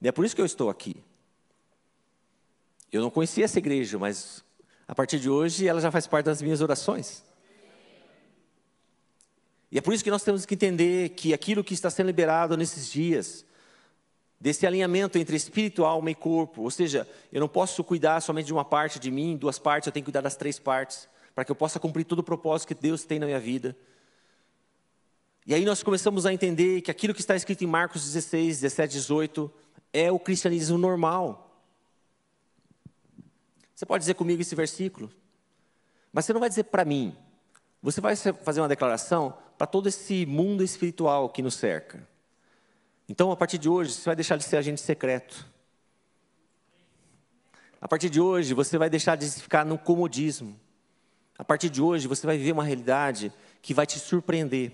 [0.00, 0.96] E é por isso que eu estou aqui.
[2.92, 4.45] Eu não conhecia essa igreja, mas
[4.86, 7.24] a partir de hoje ela já faz parte das minhas orações.
[9.70, 12.56] E é por isso que nós temos que entender que aquilo que está sendo liberado
[12.56, 13.44] nesses dias,
[14.40, 18.52] desse alinhamento entre espírito, alma e corpo, ou seja, eu não posso cuidar somente de
[18.52, 21.50] uma parte de mim, duas partes, eu tenho que cuidar das três partes, para que
[21.50, 23.76] eu possa cumprir todo o propósito que Deus tem na minha vida.
[25.46, 28.92] E aí nós começamos a entender que aquilo que está escrito em Marcos 16, 17,
[28.94, 29.52] 18
[29.92, 31.45] é o cristianismo normal.
[33.76, 35.12] Você pode dizer comigo esse versículo,
[36.10, 37.14] mas você não vai dizer para mim.
[37.82, 42.08] Você vai fazer uma declaração para todo esse mundo espiritual que nos cerca.
[43.06, 45.46] Então, a partir de hoje, você vai deixar de ser agente secreto.
[47.78, 50.58] A partir de hoje, você vai deixar de ficar no comodismo.
[51.36, 54.72] A partir de hoje, você vai viver uma realidade que vai te surpreender.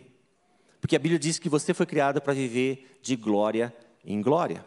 [0.81, 3.75] Porque a Bíblia diz que você foi criado para viver de glória
[4.05, 4.65] em glória.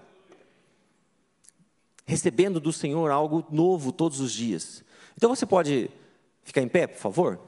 [2.06, 4.84] Recebendo do Senhor algo novo todos os dias.
[5.18, 5.90] Então você pode
[6.44, 7.40] ficar em pé, por favor?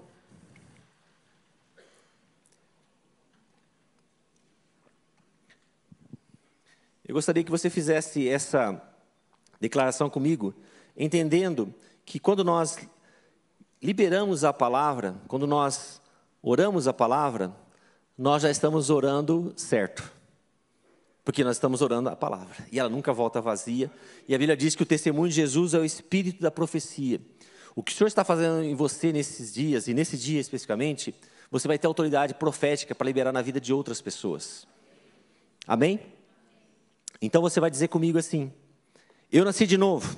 [7.07, 8.81] Eu gostaria que você fizesse essa
[9.61, 10.53] declaração comigo,
[10.95, 11.73] entendendo
[12.05, 12.77] que quando nós
[13.81, 16.01] liberamos a palavra, quando nós
[16.41, 17.55] oramos a palavra,
[18.17, 20.16] nós já estamos orando certo.
[21.27, 22.55] Porque nós estamos orando a palavra.
[22.71, 23.91] E ela nunca volta vazia.
[24.29, 27.19] E a Bíblia diz que o testemunho de Jesus é o espírito da profecia.
[27.75, 31.13] O que o Senhor está fazendo em você nesses dias, e nesse dia especificamente,
[31.51, 34.65] você vai ter autoridade profética para liberar na vida de outras pessoas.
[35.67, 35.99] Amém?
[37.21, 38.49] Então você vai dizer comigo assim:
[39.29, 40.17] Eu nasci de novo.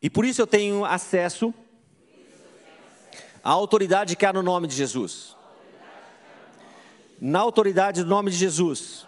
[0.00, 1.52] E por isso eu tenho acesso
[3.42, 5.34] a autoridade que há no nome de Jesus.
[7.20, 9.06] Na autoridade do nome de Jesus.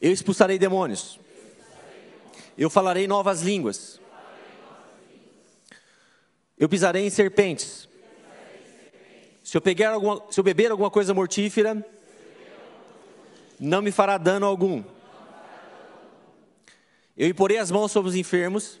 [0.00, 1.18] Eu expulsarei demônios.
[2.56, 4.00] Eu falarei novas línguas.
[6.58, 7.88] Eu pisarei em serpentes.
[9.42, 11.84] Se eu, pegar alguma, se eu beber alguma coisa mortífera,
[13.58, 14.84] não me fará dano algum.
[17.16, 18.80] Eu imporei as mãos sobre os enfermos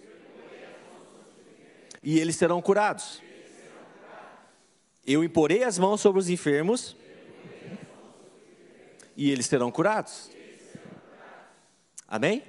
[2.02, 3.20] e eles serão curados.
[5.06, 6.96] Eu imporei as mãos sobre os enfermos
[9.20, 10.30] e eles serão curados.
[12.08, 12.42] Amém?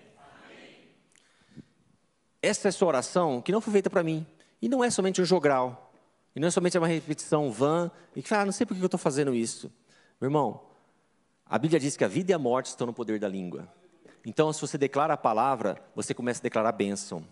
[2.41, 4.25] Essa é a sua oração que não foi feita para mim.
[4.61, 5.93] E não é somente um jogral.
[6.33, 7.91] E não é somente uma repetição vã.
[8.15, 9.69] E que, ah, não sei por que eu estou fazendo isso.
[10.21, 10.61] Meu irmão,
[11.45, 13.67] a Bíblia diz que a vida e a morte estão no poder da língua.
[14.25, 17.27] Então, se você declara a palavra, você começa a declarar bênção.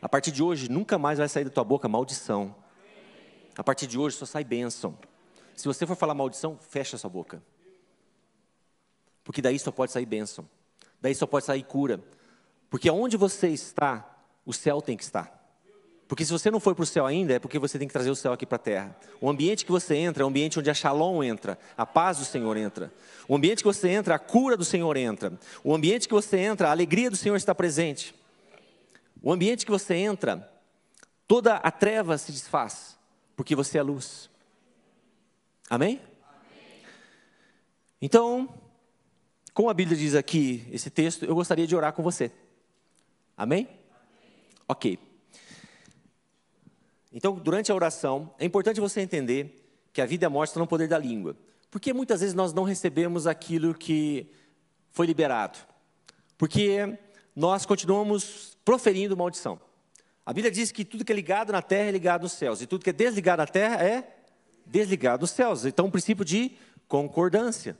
[0.00, 2.56] A partir de hoje, nunca mais vai sair da tua boca maldição.
[3.58, 4.98] A partir de hoje só sai bênção.
[5.54, 7.42] Se você for falar maldição, fecha sua boca.
[9.30, 10.44] Porque daí só pode sair bênção.
[11.00, 12.00] Daí só pode sair cura.
[12.68, 14.04] Porque onde você está,
[14.44, 15.32] o céu tem que estar.
[16.08, 18.10] Porque se você não foi para o céu ainda, é porque você tem que trazer
[18.10, 18.96] o céu aqui para a terra.
[19.20, 22.24] O ambiente que você entra é o ambiente onde a shalom entra, a paz do
[22.24, 22.92] Senhor entra.
[23.28, 25.32] O ambiente que você entra, a cura do Senhor entra.
[25.62, 28.12] O ambiente que você entra, a alegria do Senhor está presente.
[29.22, 30.52] O ambiente que você entra,
[31.28, 32.98] toda a treva se desfaz
[33.36, 34.28] porque você é luz.
[35.68, 36.00] Amém?
[36.00, 36.82] Amém?
[38.02, 38.59] Então,
[39.52, 42.30] como a Bíblia diz aqui, esse texto, eu gostaria de orar com você.
[43.36, 43.68] Amém?
[44.68, 44.98] Ok.
[47.12, 50.60] Então, durante a oração, é importante você entender que a vida e a morte estão
[50.60, 51.36] no poder da língua.
[51.70, 54.30] Porque muitas vezes nós não recebemos aquilo que
[54.92, 55.58] foi liberado.
[56.38, 56.98] Porque
[57.34, 59.60] nós continuamos proferindo maldição.
[60.24, 62.66] A Bíblia diz que tudo que é ligado na terra é ligado nos céus, e
[62.66, 64.16] tudo que é desligado na terra é
[64.64, 65.64] desligado nos céus.
[65.64, 66.52] Então, um princípio de
[66.86, 67.76] concordância.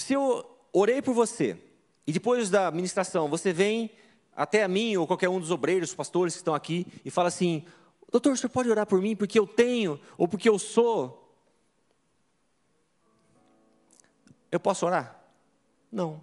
[0.00, 1.58] Se eu orei por você,
[2.06, 3.90] e depois da ministração você vem
[4.34, 7.66] até a mim ou qualquer um dos obreiros, pastores que estão aqui, e fala assim:
[8.10, 11.36] Doutor, o senhor pode orar por mim porque eu tenho ou porque eu sou?
[14.50, 15.22] Eu posso orar?
[15.92, 16.22] Não,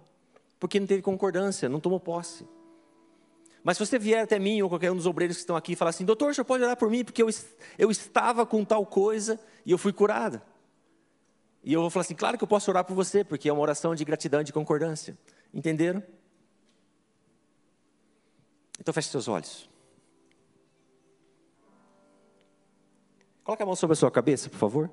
[0.58, 2.44] porque não teve concordância, não tomou posse.
[3.62, 5.76] Mas se você vier até mim ou qualquer um dos obreiros que estão aqui e
[5.76, 7.30] falar assim: Doutor, o senhor pode orar por mim porque eu,
[7.78, 10.42] eu estava com tal coisa e eu fui curada.
[11.68, 13.60] E eu vou falar assim: Claro que eu posso orar por você, porque é uma
[13.60, 15.18] oração de gratidão e de concordância.
[15.52, 16.02] Entenderam?
[18.80, 19.68] Então feche seus olhos.
[23.44, 24.90] Coloque a mão sobre a sua cabeça, por favor.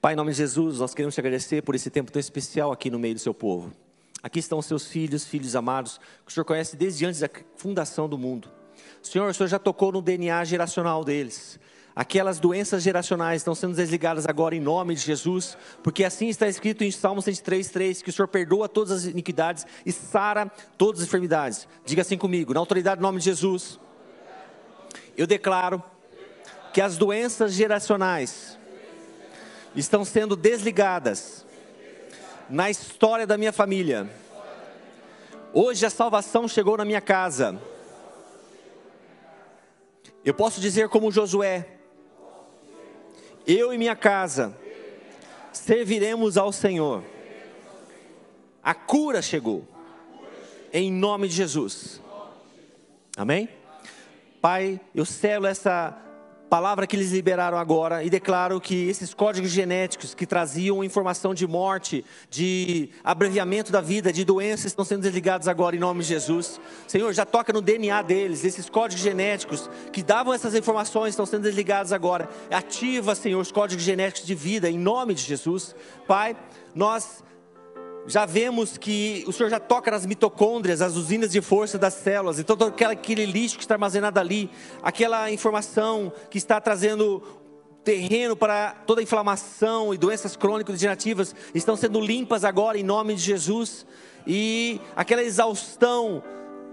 [0.00, 2.90] Pai, em nome de Jesus, nós queremos te agradecer por esse tempo tão especial aqui
[2.90, 3.74] no meio do seu povo.
[4.22, 8.08] Aqui estão os seus filhos, filhos amados, que o Senhor conhece desde antes da fundação
[8.08, 8.50] do mundo.
[9.02, 11.60] Senhor, o Senhor já tocou no DNA geracional deles.
[11.98, 16.84] Aquelas doenças geracionais estão sendo desligadas agora em nome de Jesus, porque assim está escrito
[16.84, 21.08] em Salmo 103, 3, que o Senhor perdoa todas as iniquidades e sara todas as
[21.08, 21.66] enfermidades.
[21.84, 23.80] Diga assim comigo, na autoridade do nome de Jesus,
[25.16, 25.82] eu declaro
[26.72, 28.56] que as doenças geracionais
[29.74, 31.44] estão sendo desligadas
[32.48, 34.08] na história da minha família.
[35.52, 37.60] Hoje a salvação chegou na minha casa.
[40.24, 41.77] Eu posso dizer como Josué,
[43.48, 44.54] eu e minha casa
[45.50, 47.02] serviremos ao Senhor.
[48.62, 49.66] A cura chegou.
[50.70, 52.02] Em nome de Jesus.
[53.16, 53.48] Amém?
[54.42, 55.96] Pai, eu selo essa
[56.48, 61.46] palavra que eles liberaram agora e declaro que esses códigos genéticos que traziam informação de
[61.46, 66.60] morte, de abreviamento da vida, de doenças, estão sendo desligados agora em nome de Jesus.
[66.86, 71.42] Senhor, já toca no DNA deles, esses códigos genéticos que davam essas informações estão sendo
[71.42, 72.28] desligados agora.
[72.50, 75.76] Ativa, Senhor, os códigos genéticos de vida em nome de Jesus.
[76.06, 76.34] Pai,
[76.74, 77.22] nós
[78.08, 82.38] já vemos que o Senhor já toca nas mitocôndrias, as usinas de força das células,
[82.38, 84.50] então todo aquele lixo que está armazenado ali,
[84.82, 87.22] aquela informação que está trazendo
[87.84, 93.20] terreno para toda inflamação e doenças crônicas degenerativas estão sendo limpas agora em nome de
[93.20, 93.86] Jesus,
[94.26, 96.22] e aquela exaustão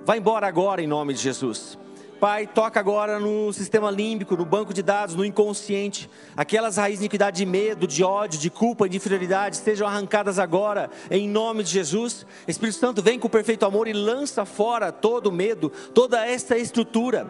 [0.06, 1.78] vai embora agora em nome de Jesus.
[2.20, 6.10] Pai, toca agora no sistema límbico, no banco de dados, no inconsciente.
[6.36, 10.90] Aquelas raízes de iniquidade de medo, de ódio, de culpa, de inferioridade sejam arrancadas agora,
[11.12, 12.26] em nome de Jesus.
[12.48, 16.58] Espírito Santo, vem com o perfeito amor e lança fora todo o medo, toda essa
[16.58, 17.28] estrutura.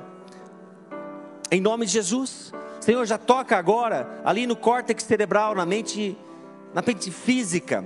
[1.52, 2.54] Em nome de Jesus.
[2.80, 6.16] Senhor, já toca agora ali no córtex cerebral, na mente,
[6.76, 7.84] na mente física.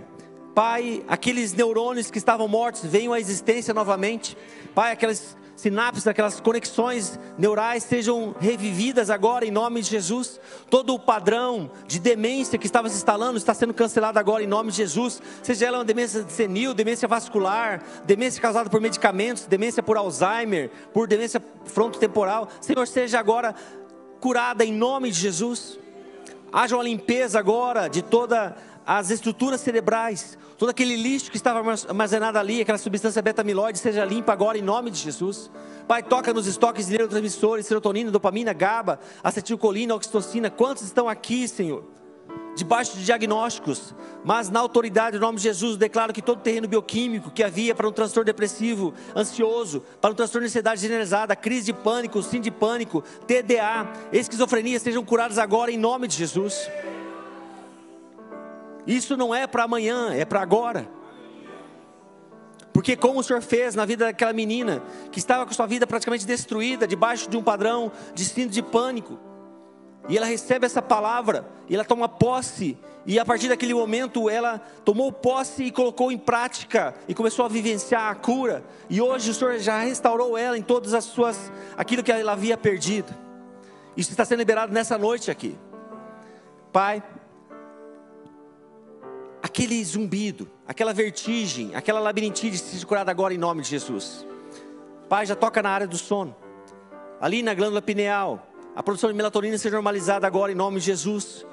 [0.54, 4.38] Pai, aqueles neurônios que estavam mortos venham à existência novamente.
[4.76, 10.40] Pai, aquelas sinapses, aquelas conexões neurais sejam revividas agora em nome de Jesus.
[10.70, 14.72] Todo o padrão de demência que estava se instalando está sendo cancelado agora em nome
[14.72, 15.22] de Jesus.
[15.44, 21.08] Seja ela uma demência senil, demência vascular, demência causada por medicamentos, demência por Alzheimer, por
[21.08, 22.48] demência frontotemporal.
[22.62, 23.54] Senhor, seja agora
[24.22, 25.78] curada em nome de Jesus.
[26.54, 28.54] Haja uma limpeza agora de todas
[28.90, 34.34] as estruturas cerebrais todo aquele lixo que estava armazenado ali, aquela substância beta-amiloide, seja limpa
[34.34, 35.52] agora em nome de Jesus.
[35.88, 40.50] Pai, toca nos estoques de neurotransmissores, serotonina, dopamina, GABA, acetilcolina, oxitocina.
[40.50, 41.84] Quantos estão aqui, Senhor?
[42.56, 43.94] Debaixo de diagnósticos,
[44.26, 47.88] mas na autoridade do nome de Jesus, declaro que todo terreno bioquímico que havia para
[47.88, 52.50] um transtorno depressivo, ansioso, para um transtorno de ansiedade generalizada, crise de pânico, sim de
[52.50, 56.68] pânico, TDA, esquizofrenia, sejam curados agora em nome de Jesus.
[58.90, 60.90] Isso não é para amanhã, é para agora.
[62.74, 64.82] Porque como o Senhor fez na vida daquela menina
[65.12, 69.20] que estava com sua vida praticamente destruída, debaixo de um padrão de síndrome de pânico,
[70.08, 72.76] e ela recebe essa palavra, e ela toma posse,
[73.06, 77.48] e a partir daquele momento ela tomou posse e colocou em prática, e começou a
[77.48, 82.02] vivenciar a cura, e hoje o Senhor já restaurou ela em todas as suas, aquilo
[82.02, 83.14] que ela havia perdido.
[83.96, 85.56] Isso está sendo liberado nessa noite aqui.
[86.72, 87.04] Pai,
[89.50, 94.26] aquele zumbido, aquela vertigem, aquela labirintite seja curada agora em nome de Jesus.
[95.10, 96.36] Pai, já toca na área do sono,
[97.20, 101.48] ali na glândula pineal, a produção de melatonina seja normalizada agora em nome de Jesus.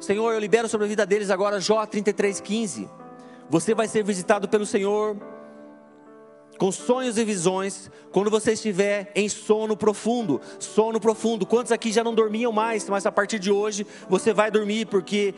[0.00, 2.90] Senhor, eu libero sobre a vida deles agora Jó 33,15.
[3.48, 5.16] Você vai ser visitado pelo Senhor
[6.58, 10.40] com sonhos e visões, quando você estiver em sono profundo.
[10.58, 11.46] Sono profundo.
[11.46, 15.34] Quantos aqui já não dormiam mais, mas a partir de hoje você vai dormir, porque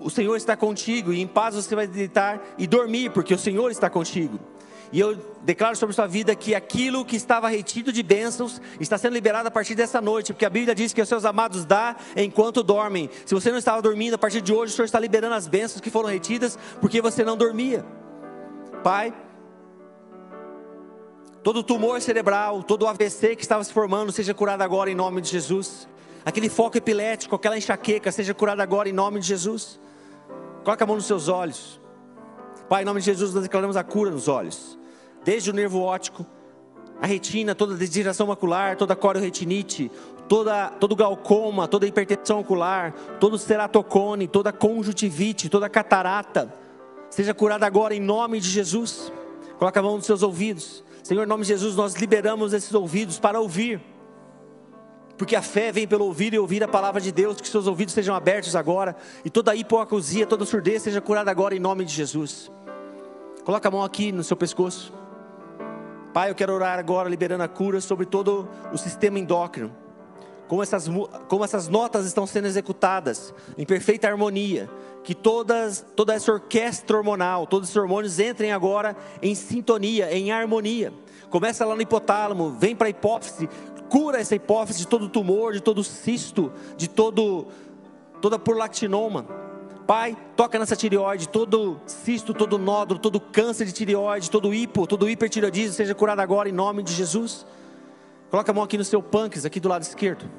[0.00, 3.70] o Senhor está contigo, e em paz você vai deitar e dormir, porque o Senhor
[3.70, 4.38] está contigo.
[4.92, 9.12] E eu declaro sobre sua vida que aquilo que estava retido de bênçãos está sendo
[9.12, 12.62] liberado a partir dessa noite, porque a Bíblia diz que os seus amados dá enquanto
[12.62, 13.08] dormem.
[13.24, 15.80] Se você não estava dormindo, a partir de hoje o Senhor está liberando as bênçãos
[15.80, 17.84] que foram retidas porque você não dormia.
[18.82, 19.14] Pai,
[21.42, 25.30] todo tumor cerebral, todo AVC que estava se formando, seja curado agora em nome de
[25.30, 25.88] Jesus.
[26.24, 29.78] Aquele foco epilético, aquela enxaqueca, seja curado agora em nome de Jesus.
[30.64, 31.80] Coloque a mão nos seus olhos.
[32.68, 34.78] Pai, em nome de Jesus, nós declaramos a cura nos olhos.
[35.24, 36.24] Desde o nervo óptico,
[37.00, 39.90] a retina, toda a degeneração macular, toda a corioretinite,
[40.28, 46.54] toda, todo glaucoma, toda hipertensão ocular, todo ceratocone, toda conjuntivite, toda catarata,
[47.10, 49.12] seja curada agora em nome de Jesus.
[49.58, 50.84] Coloque a mão nos seus ouvidos.
[51.02, 53.80] Senhor, em nome de Jesus, nós liberamos esses ouvidos para ouvir.
[55.20, 57.92] Porque a fé vem pelo ouvir e ouvir a palavra de Deus, que seus ouvidos
[57.92, 62.50] sejam abertos agora, e toda hipoacusia, toda surdez seja curada agora em nome de Jesus.
[63.44, 64.90] Coloque a mão aqui no seu pescoço.
[66.14, 69.70] Pai, eu quero orar agora, liberando a cura sobre todo o sistema endócrino.
[70.48, 70.88] Como essas,
[71.28, 74.70] como essas notas estão sendo executadas em perfeita harmonia.
[75.04, 80.94] Que todas, toda essa orquestra hormonal, todos os hormônios entrem agora em sintonia, em harmonia.
[81.30, 83.48] Começa lá no hipotálamo, vem para a hipófise,
[83.90, 87.48] cura essa hipófise de todo tumor, de todo cisto, de todo
[88.22, 89.26] toda prolactinoma
[89.90, 95.10] Pai, toca nessa tireoide, todo cisto, todo nódulo, todo câncer de tireoide, todo hipo, todo
[95.10, 97.44] hipertireoidismo seja curado agora em nome de Jesus.
[98.30, 100.30] Coloca a mão aqui no seu pâncreas, aqui do lado esquerdo.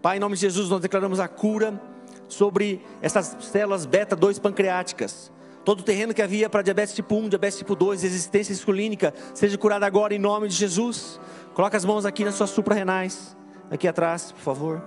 [0.00, 1.78] Pai, em nome de Jesus, nós declaramos a cura
[2.26, 5.30] sobre essas células beta 2 pancreáticas.
[5.62, 9.58] Todo o terreno que havia para diabetes tipo 1, diabetes tipo 2, resistência insulínica, seja
[9.58, 11.20] curado agora em nome de Jesus.
[11.58, 13.36] Coloca as mãos aqui nas suas suprarrenais,
[13.68, 14.80] aqui atrás, por favor.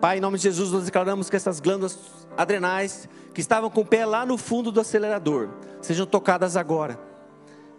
[0.00, 1.98] Pai, em nome de Jesus, nós declaramos que essas glândulas
[2.36, 5.48] adrenais que estavam com o pé lá no fundo do acelerador
[5.82, 6.96] sejam tocadas agora.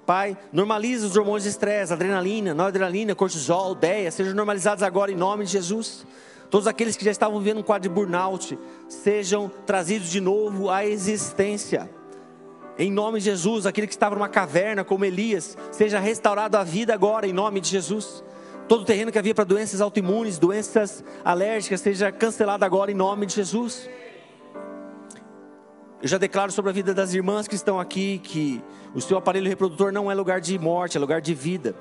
[0.06, 5.46] Pai, normalize os hormônios de estresse, adrenalina, noradrenalina, cortisol, DEA, sejam normalizados agora em nome
[5.46, 6.06] de Jesus.
[6.50, 8.60] Todos aqueles que já estavam vivendo um quadro de burnout
[8.90, 11.90] sejam trazidos de novo à existência.
[12.80, 16.94] Em nome de Jesus, aquele que estava numa caverna como Elias, seja restaurado à vida
[16.94, 18.24] agora em nome de Jesus.
[18.68, 23.26] Todo o terreno que havia para doenças autoimunes, doenças alérgicas, seja cancelado agora em nome
[23.26, 23.90] de Jesus.
[26.00, 28.62] Eu já declaro sobre a vida das irmãs que estão aqui que
[28.94, 31.74] o seu aparelho reprodutor não é lugar de morte, é lugar de vida.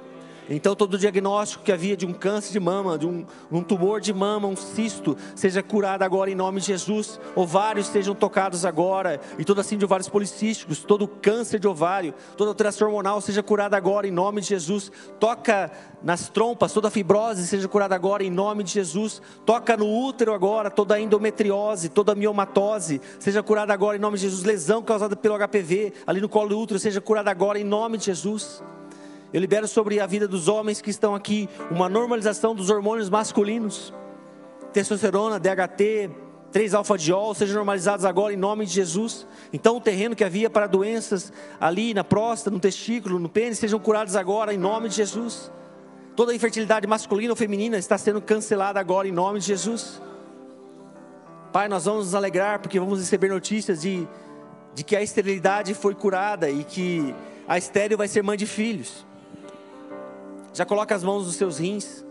[0.48, 4.12] Então, todo diagnóstico que havia de um câncer de mama, de um, um, tumor de
[4.12, 7.20] mama, um cisto, seja curado agora em nome de Jesus.
[7.34, 12.50] Ovários sejam tocados agora, e todo assim de ovários policísticos, todo câncer de ovário, toda
[12.50, 14.92] alteração hormonal seja curada agora em nome de Jesus.
[15.18, 15.70] Toca
[16.02, 19.20] nas trompas, toda fibrose seja curada agora em nome de Jesus.
[19.44, 24.44] Toca no útero agora, toda endometriose, toda miomatose seja curada agora em nome de Jesus.
[24.44, 28.04] Lesão causada pelo HPV ali no colo do útero seja curada agora em nome de
[28.06, 28.62] Jesus.
[29.36, 33.92] Eu libero sobre a vida dos homens que estão aqui uma normalização dos hormônios masculinos.
[34.72, 36.10] Testosterona, DHT,
[36.50, 39.26] 3-alfa-diol sejam normalizados agora em nome de Jesus.
[39.52, 41.30] Então, o terreno que havia para doenças
[41.60, 45.52] ali na próstata, no testículo, no pênis, sejam curados agora em nome de Jesus.
[46.16, 50.00] Toda infertilidade masculina ou feminina está sendo cancelada agora em nome de Jesus.
[51.52, 54.08] Pai, nós vamos nos alegrar porque vamos receber notícias de,
[54.74, 57.14] de que a esterilidade foi curada e que
[57.46, 59.05] a estéril vai ser mãe de filhos.
[60.56, 62.02] Já coloca as mãos nos seus rins.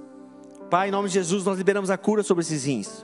[0.70, 3.04] Pai, em nome de Jesus, nós liberamos a cura sobre esses rins.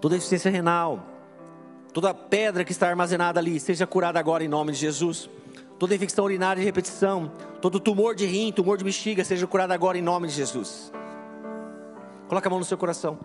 [0.00, 1.06] Toda insuficiência renal,
[1.92, 5.30] toda pedra que está armazenada ali, seja curada agora em nome de Jesus.
[5.78, 9.96] Toda infecção urinária de repetição, todo tumor de rim, tumor de bexiga, seja curado agora
[9.96, 10.92] em nome de Jesus.
[12.26, 13.20] Coloca a mão no seu coração.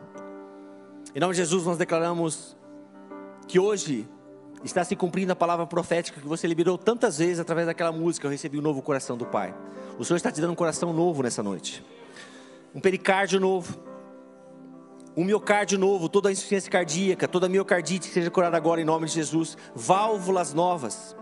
[1.15, 2.55] Em nome de Jesus, nós declaramos
[3.47, 4.07] que hoje
[4.63, 8.27] está se cumprindo a palavra profética que você liberou tantas vezes através daquela música.
[8.27, 9.53] Eu recebi o um novo coração do Pai.
[9.97, 11.83] O Senhor está te dando um coração novo nessa noite,
[12.73, 13.77] um pericárdio novo,
[15.15, 19.05] um miocárdio novo, toda a insuficiência cardíaca, toda a miocardite seja curada agora em nome
[19.05, 21.15] de Jesus, válvulas novas.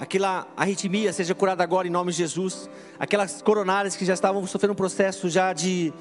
[0.00, 2.70] Aquela arritmia seja curada agora em nome de Jesus.
[2.98, 5.92] Aquelas coronárias que já estavam sofrendo um processo já de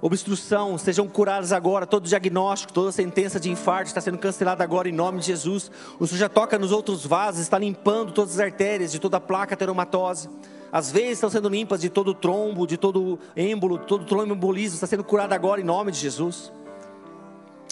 [0.00, 4.92] obstrução sejam curadas agora, todo diagnóstico, toda sentença de infarto está sendo cancelada agora em
[4.92, 5.70] nome de Jesus.
[5.98, 9.20] O Senhor já toca nos outros vasos, está limpando todas as artérias de toda a
[9.20, 10.28] placa teromatose.
[10.70, 14.74] As veias estão sendo limpas de todo o trombo, de todo êmbolo, de todo tromboembolismo
[14.74, 16.52] está sendo curado agora em nome de Jesus.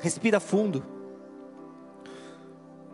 [0.02, 0.82] Respira fundo.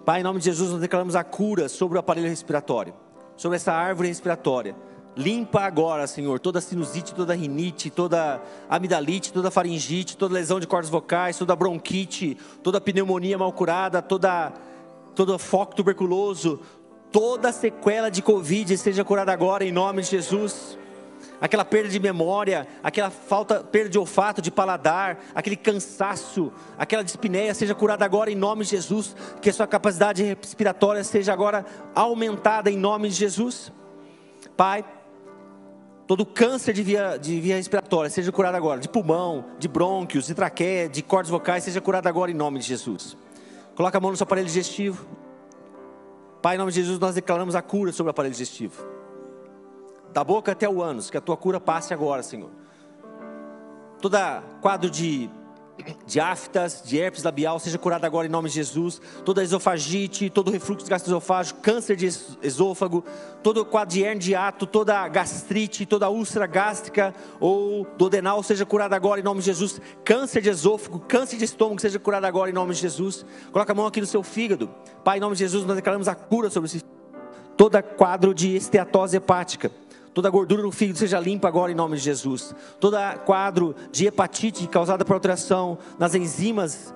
[0.05, 2.93] Pai, em nome de Jesus, nós declaramos a cura sobre o aparelho respiratório,
[3.37, 4.75] sobre essa árvore respiratória
[5.15, 10.89] Limpa agora, Senhor, toda sinusite, toda rinite, toda amidalite, toda faringite, toda lesão de cordas
[10.89, 14.53] vocais, toda bronquite, toda pneumonia mal curada, toda,
[15.15, 16.61] todo foco tuberculoso,
[17.11, 20.79] toda sequela de Covid seja curada agora em nome de Jesus.
[21.43, 27.53] aquela perda de memória, aquela falta, perda de olfato, de paladar, aquele cansaço, aquela dispneia
[27.53, 32.71] seja curada agora em nome de Jesus, que a sua capacidade respiratória seja agora aumentada
[32.71, 33.73] em nome de Jesus.
[34.57, 34.85] Pai,
[36.07, 40.35] todo câncer de via, de via respiratória seja curado agora, de pulmão, de brônquios, de
[40.35, 43.17] traqueia, de cordas vocais, seja curado agora em nome de Jesus.
[43.75, 45.07] Coloca a mão no seu aparelho digestivo.
[46.41, 48.93] Pai, em nome de Jesus, nós declaramos a cura sobre o aparelho digestivo
[50.13, 52.51] da boca até o ânus, que a tua cura passe agora, Senhor.
[54.01, 55.31] Toda quadro de,
[56.07, 59.01] de aftas, de herpes labial, seja curado agora em nome de Jesus.
[59.25, 62.07] Toda esofagite, todo refluxo gastroesofágico, câncer de
[62.43, 63.05] esôfago,
[63.43, 68.95] todo quadro de hernia de ato, toda gastrite, toda úlcera gástrica ou dodenal, seja curado
[68.95, 69.81] agora em nome de Jesus.
[70.05, 73.25] Câncer de esôfago, câncer de estômago, seja curado agora em nome de Jesus.
[73.51, 74.71] Coloca a mão aqui no seu fígado.
[75.05, 76.83] Pai, em nome de Jesus, nós declaramos a cura sobre esse
[77.57, 79.71] toda quadro de esteatose hepática
[80.15, 82.55] Toda gordura no fígado seja limpa agora em nome de Jesus.
[82.79, 86.95] Todo quadro de hepatite causada por alteração nas enzimas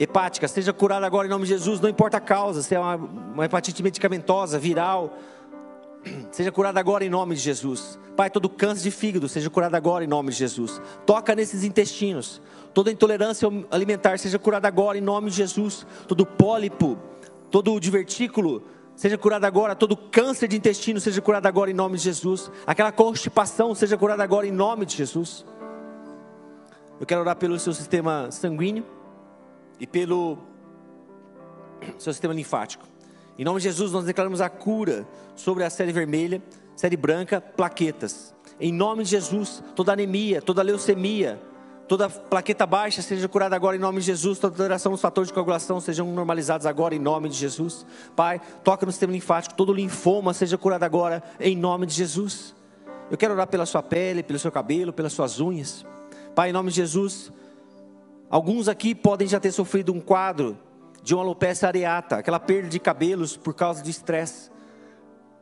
[0.00, 1.80] hepáticas seja curado agora em nome de Jesus.
[1.80, 5.16] Não importa a causa, se é uma, uma hepatite medicamentosa, viral,
[6.32, 7.98] seja curado agora em nome de Jesus.
[8.16, 10.80] Pai, todo câncer de fígado seja curado agora em nome de Jesus.
[11.04, 12.42] Toca nesses intestinos.
[12.74, 15.86] Toda intolerância alimentar seja curada agora em nome de Jesus.
[16.08, 16.98] Todo pólipo,
[17.50, 18.62] todo divertículo
[18.96, 22.90] seja curado agora, todo câncer de intestino seja curado agora em nome de Jesus, aquela
[22.90, 25.44] constipação seja curada agora em nome de Jesus.
[26.98, 28.84] Eu quero orar pelo seu sistema sanguíneo
[29.78, 30.38] e pelo
[31.98, 32.86] seu sistema linfático.
[33.38, 36.42] Em nome de Jesus, nós declaramos a cura sobre a série vermelha,
[36.74, 38.34] série branca, plaquetas.
[38.58, 41.38] Em nome de Jesus, toda anemia, toda leucemia,
[41.88, 44.38] Toda plaqueta baixa seja curada agora em nome de Jesus.
[44.38, 47.86] Toda alteração nos fatores de coagulação sejam normalizados agora em nome de Jesus.
[48.16, 49.54] Pai, toca no sistema linfático.
[49.54, 52.54] Todo linfoma seja curado agora em nome de Jesus.
[53.08, 55.86] Eu quero orar pela sua pele, pelo seu cabelo, pelas suas unhas.
[56.34, 57.30] Pai, em nome de Jesus.
[58.28, 60.58] Alguns aqui podem já ter sofrido um quadro
[61.04, 64.50] de uma alopecia areata, aquela perda de cabelos por causa de estresse.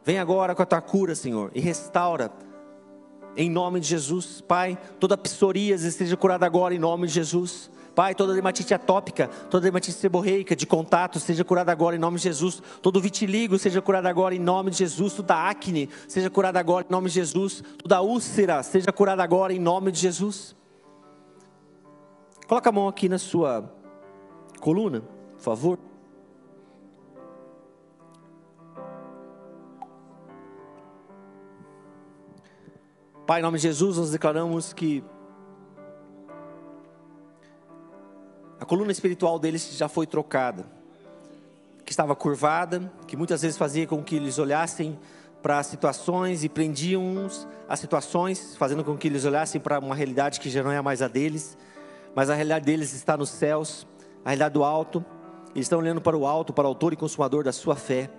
[0.05, 2.31] Vem agora com a tua cura, Senhor, e restaura
[3.37, 7.70] em nome de Jesus, Pai, toda psoríase esteja curada agora em nome de Jesus.
[7.95, 12.24] Pai, toda dermatite atópica, toda dermatite seborreica de contato seja curada agora em nome de
[12.24, 12.61] Jesus.
[12.82, 15.14] Todo vitiligo seja curado agora em nome de Jesus.
[15.14, 17.62] Toda acne seja curada agora em nome de Jesus.
[17.78, 20.57] Toda úlcera seja curada agora em nome de Jesus.
[22.49, 23.72] Coloca a mão aqui na sua
[24.61, 25.01] coluna,
[25.37, 25.78] por favor.
[33.27, 35.03] Pai, em nome de Jesus, nós declaramos que
[38.61, 40.66] a coluna espiritual deles já foi trocada,
[41.87, 44.99] que estava curvada, que muitas vezes fazia com que eles olhassem
[45.43, 50.51] para situações e prendiam-os a situações, fazendo com que eles olhassem para uma realidade que
[50.51, 51.57] já não é mais a deles,
[52.14, 53.87] mas a realidade deles está nos céus,
[54.22, 55.03] a realidade do alto.
[55.55, 58.11] Eles estão olhando para o alto, para o autor e consumador da sua fé.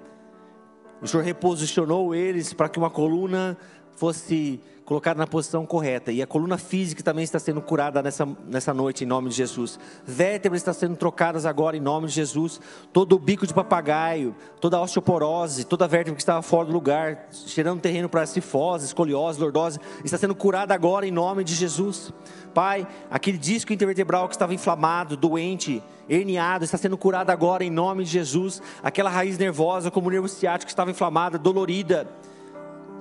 [0.99, 3.55] O Senhor reposicionou eles para que uma coluna
[3.95, 6.11] fosse colocada na posição correta.
[6.11, 9.79] E a coluna física também está sendo curada nessa, nessa noite, em nome de Jesus.
[10.05, 12.61] Vértebras estão sendo trocadas agora, em nome de Jesus.
[12.93, 16.73] Todo o bico de papagaio, toda a osteoporose, toda a vértebra que estava fora do
[16.73, 22.13] lugar, cheirando terreno para cifose, escoliose, lordose, está sendo curada agora, em nome de Jesus.
[22.53, 28.03] Pai, aquele disco intervertebral que estava inflamado, doente, herniado, está sendo curado agora, em nome
[28.03, 28.61] de Jesus.
[28.83, 32.07] Aquela raiz nervosa, como o nervo ciático, que estava inflamada, dolorida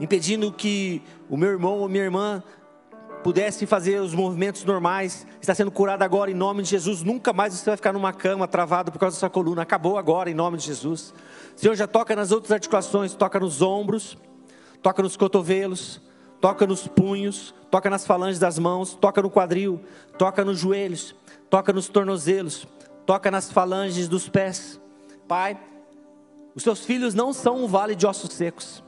[0.01, 2.43] impedindo que o meu irmão ou minha irmã
[3.25, 7.03] pudesse fazer os movimentos normais, está sendo curado agora em nome de Jesus.
[7.03, 9.63] Nunca mais você vai ficar numa cama travado por causa da sua coluna.
[9.63, 11.15] Acabou agora em nome de Jesus.
[11.57, 14.19] Senhor, já toca nas outras articulações, toca nos ombros,
[14.83, 16.03] toca nos cotovelos,
[16.39, 19.81] toca nos punhos, toca nas falanges das mãos, toca no quadril,
[20.19, 21.15] toca nos joelhos,
[21.49, 22.69] toca nos tornozelos,
[23.07, 24.79] toca nas falanges dos pés.
[25.27, 25.59] Pai,
[26.55, 28.84] os seus filhos não são um vale de ossos secos.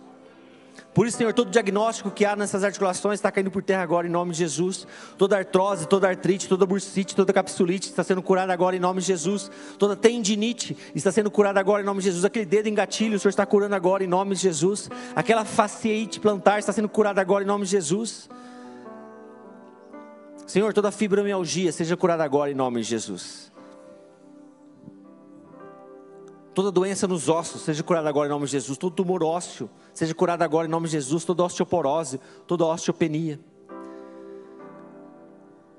[0.96, 4.10] Por isso, Senhor, todo diagnóstico que há nessas articulações está caindo por terra agora em
[4.10, 4.86] nome de Jesus.
[5.18, 9.08] Toda artrose, toda artrite, toda bursite, toda capsulite está sendo curada agora em nome de
[9.08, 9.50] Jesus.
[9.78, 12.24] Toda tendinite está sendo curada agora em nome de Jesus.
[12.24, 14.88] Aquele dedo em gatilho, o Senhor está curando agora em nome de Jesus.
[15.14, 18.30] Aquela faciite plantar está sendo curada agora em nome de Jesus.
[20.46, 23.52] Senhor, toda fibromialgia seja curada agora em nome de Jesus.
[26.56, 28.78] Toda doença nos ossos seja curada agora em nome de Jesus.
[28.78, 31.22] Todo tumor ósseo seja curada agora em nome de Jesus.
[31.22, 33.38] Toda osteoporose, toda osteopenia.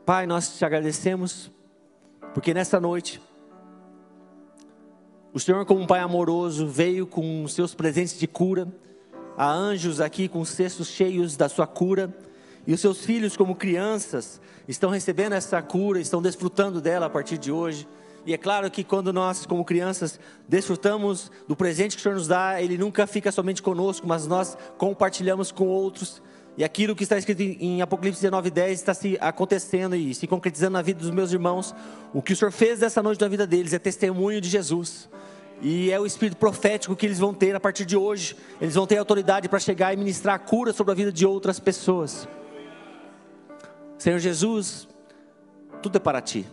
[0.05, 1.49] Pai, nós te agradecemos,
[2.31, 3.19] porque nessa noite,
[5.33, 8.67] o Senhor, como um Pai amoroso, veio com seus presentes de cura.
[9.35, 12.15] Há anjos aqui com cestos cheios da sua cura.
[12.67, 17.39] E os seus filhos, como crianças, estão recebendo essa cura, estão desfrutando dela a partir
[17.39, 17.87] de hoje.
[18.27, 22.27] E é claro que quando nós, como crianças, desfrutamos do presente que o Senhor nos
[22.27, 26.21] dá, ele nunca fica somente conosco, mas nós compartilhamos com outros.
[26.57, 30.73] E aquilo que está escrito em Apocalipse 19, 10 está se acontecendo e se concretizando
[30.73, 31.73] na vida dos meus irmãos.
[32.13, 35.09] O que o Senhor fez dessa noite na vida deles é testemunho de Jesus.
[35.61, 38.35] E é o espírito profético que eles vão ter a partir de hoje.
[38.59, 41.61] Eles vão ter autoridade para chegar e ministrar a cura sobre a vida de outras
[41.61, 42.27] pessoas.
[43.97, 44.85] Senhor Jesus,
[45.81, 46.45] tudo é para ti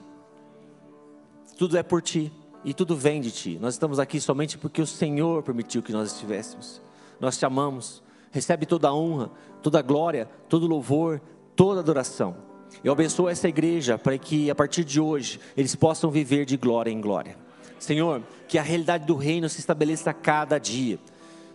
[1.55, 2.33] tudo é por ti
[2.65, 3.59] e tudo vem de ti.
[3.61, 6.81] Nós estamos aqui somente porque o Senhor permitiu que nós estivéssemos.
[7.21, 8.03] Nós te amamos.
[8.31, 9.31] Recebe toda a honra,
[9.63, 11.21] toda a glória, todo o louvor,
[11.55, 12.37] toda a adoração.
[12.83, 16.91] Eu abençoo essa igreja para que a partir de hoje eles possam viver de glória
[16.91, 17.37] em glória.
[17.79, 20.99] Senhor, que a realidade do reino se estabeleça a cada dia.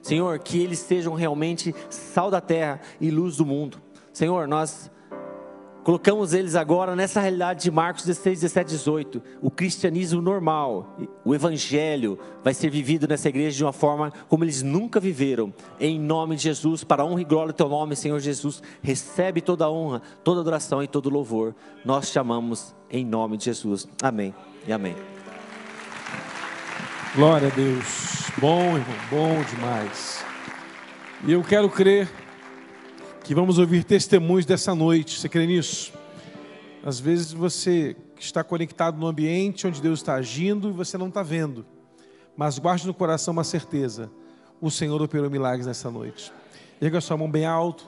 [0.02, 3.82] Senhor, que eles sejam realmente sal da terra e luz do mundo.
[4.14, 4.90] Senhor, nós
[5.90, 9.24] Colocamos eles agora nessa realidade de Marcos 16, 17, 18.
[9.42, 10.96] O cristianismo normal,
[11.26, 15.52] o evangelho vai ser vivido nessa igreja de uma forma como eles nunca viveram.
[15.80, 19.42] Em nome de Jesus, para a honra e glória do teu nome, Senhor Jesus, recebe
[19.42, 21.56] toda a honra, toda a adoração e todo o louvor.
[21.84, 23.88] Nós te amamos em nome de Jesus.
[24.00, 24.32] Amém
[24.68, 24.96] e amém.
[27.16, 28.30] Glória a Deus.
[28.38, 30.24] Bom, irmão, bom demais.
[31.26, 32.08] E eu quero crer
[33.30, 35.20] que vamos ouvir testemunhos dessa noite.
[35.20, 35.94] Você crê nisso?
[36.84, 41.22] Às vezes você está conectado no ambiente onde Deus está agindo e você não está
[41.22, 41.64] vendo.
[42.36, 44.10] Mas guarde no coração uma certeza:
[44.60, 46.34] o Senhor operou milagres nessa noite.
[46.82, 47.86] Erga sua mão bem alto.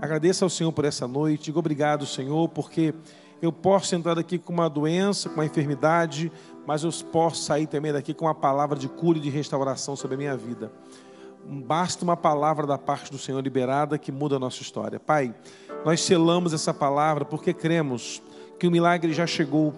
[0.00, 1.46] Agradeça ao Senhor por essa noite.
[1.46, 2.94] Diga obrigado, Senhor, porque
[3.42, 6.30] eu posso entrar daqui com uma doença, com uma enfermidade,
[6.64, 10.14] mas eu posso sair também daqui com uma palavra de cura e de restauração sobre
[10.14, 10.70] a minha vida
[11.44, 14.98] basta uma palavra da parte do Senhor liberada que muda a nossa história.
[14.98, 15.34] Pai,
[15.84, 18.22] nós selamos essa palavra porque cremos
[18.58, 19.74] que o milagre já chegou.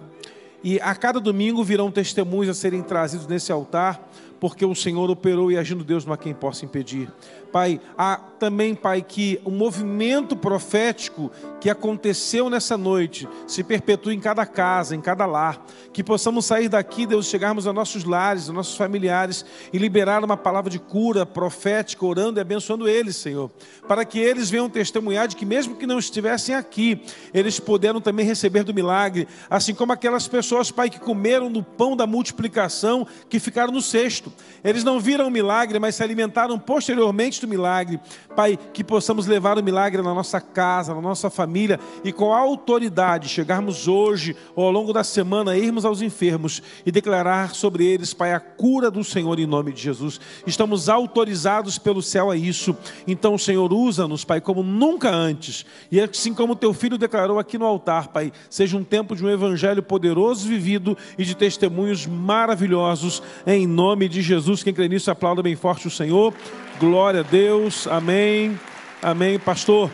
[0.63, 4.09] E a cada domingo virão testemunhos a serem trazidos nesse altar,
[4.41, 7.07] porque o Senhor operou e agindo Deus não há quem possa impedir.
[7.51, 14.19] Pai, há também, Pai, que o movimento profético que aconteceu nessa noite se perpetue em
[14.19, 15.63] cada casa, em cada lar.
[15.93, 20.37] Que possamos sair daqui, Deus, chegarmos a nossos lares, a nossos familiares e liberar uma
[20.37, 23.51] palavra de cura profética, orando e abençoando eles, Senhor.
[23.87, 28.25] Para que eles venham testemunhar de que, mesmo que não estivessem aqui, eles puderam também
[28.25, 29.27] receber do milagre.
[29.49, 34.30] Assim como aquelas pessoas, Pai, que comeram do pão da multiplicação, que ficaram no cesto.
[34.63, 37.99] Eles não viram o milagre, mas se alimentaram posteriormente do milagre.
[38.35, 43.27] Pai, que possamos levar o milagre na nossa casa, na nossa família e com autoridade
[43.27, 48.33] chegarmos hoje ou ao longo da semana, irmos aos enfermos e declarar sobre eles, Pai,
[48.33, 50.19] a cura do Senhor em nome de Jesus.
[50.45, 52.75] Estamos autorizados pelo céu a isso.
[53.07, 55.65] Então, Senhor, usa-nos, Pai, como nunca antes.
[55.91, 59.29] E assim como teu filho declarou aqui no altar, Pai, seja um tempo de um
[59.29, 64.63] evangelho poderoso vivido e de testemunhos maravilhosos em nome de Jesus.
[64.63, 66.33] Quem crê nisso, aplauda bem forte o Senhor.
[66.79, 67.87] Glória a Deus.
[67.87, 68.59] Amém.
[69.01, 69.39] Amém.
[69.39, 69.89] Pastor,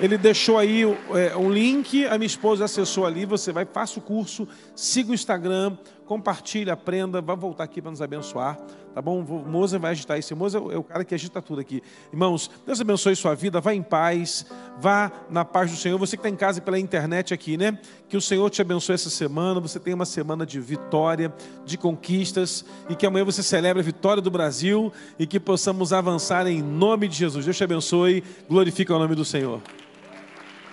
[0.00, 3.26] ele deixou aí é, um link, a minha esposa acessou ali.
[3.26, 5.76] Você vai, faça o curso, siga o Instagram,
[6.10, 8.58] compartilhe, aprenda, vai voltar aqui para nos abençoar.
[8.92, 9.20] Tá bom?
[9.20, 10.34] O Moza vai agitar isso.
[10.34, 11.80] Moza é o cara que agita tudo aqui.
[12.12, 13.60] Irmãos, Deus abençoe sua vida.
[13.60, 14.44] Vá em paz.
[14.80, 15.96] Vá na paz do Senhor.
[15.98, 17.78] Você que está em casa pela internet aqui, né?
[18.08, 19.60] Que o Senhor te abençoe essa semana.
[19.60, 21.32] Você tenha uma semana de vitória,
[21.64, 22.64] de conquistas.
[22.88, 24.92] E que amanhã você celebre a vitória do Brasil.
[25.16, 27.44] E que possamos avançar em nome de Jesus.
[27.44, 28.24] Deus te abençoe.
[28.48, 29.62] Glorifica o nome do Senhor.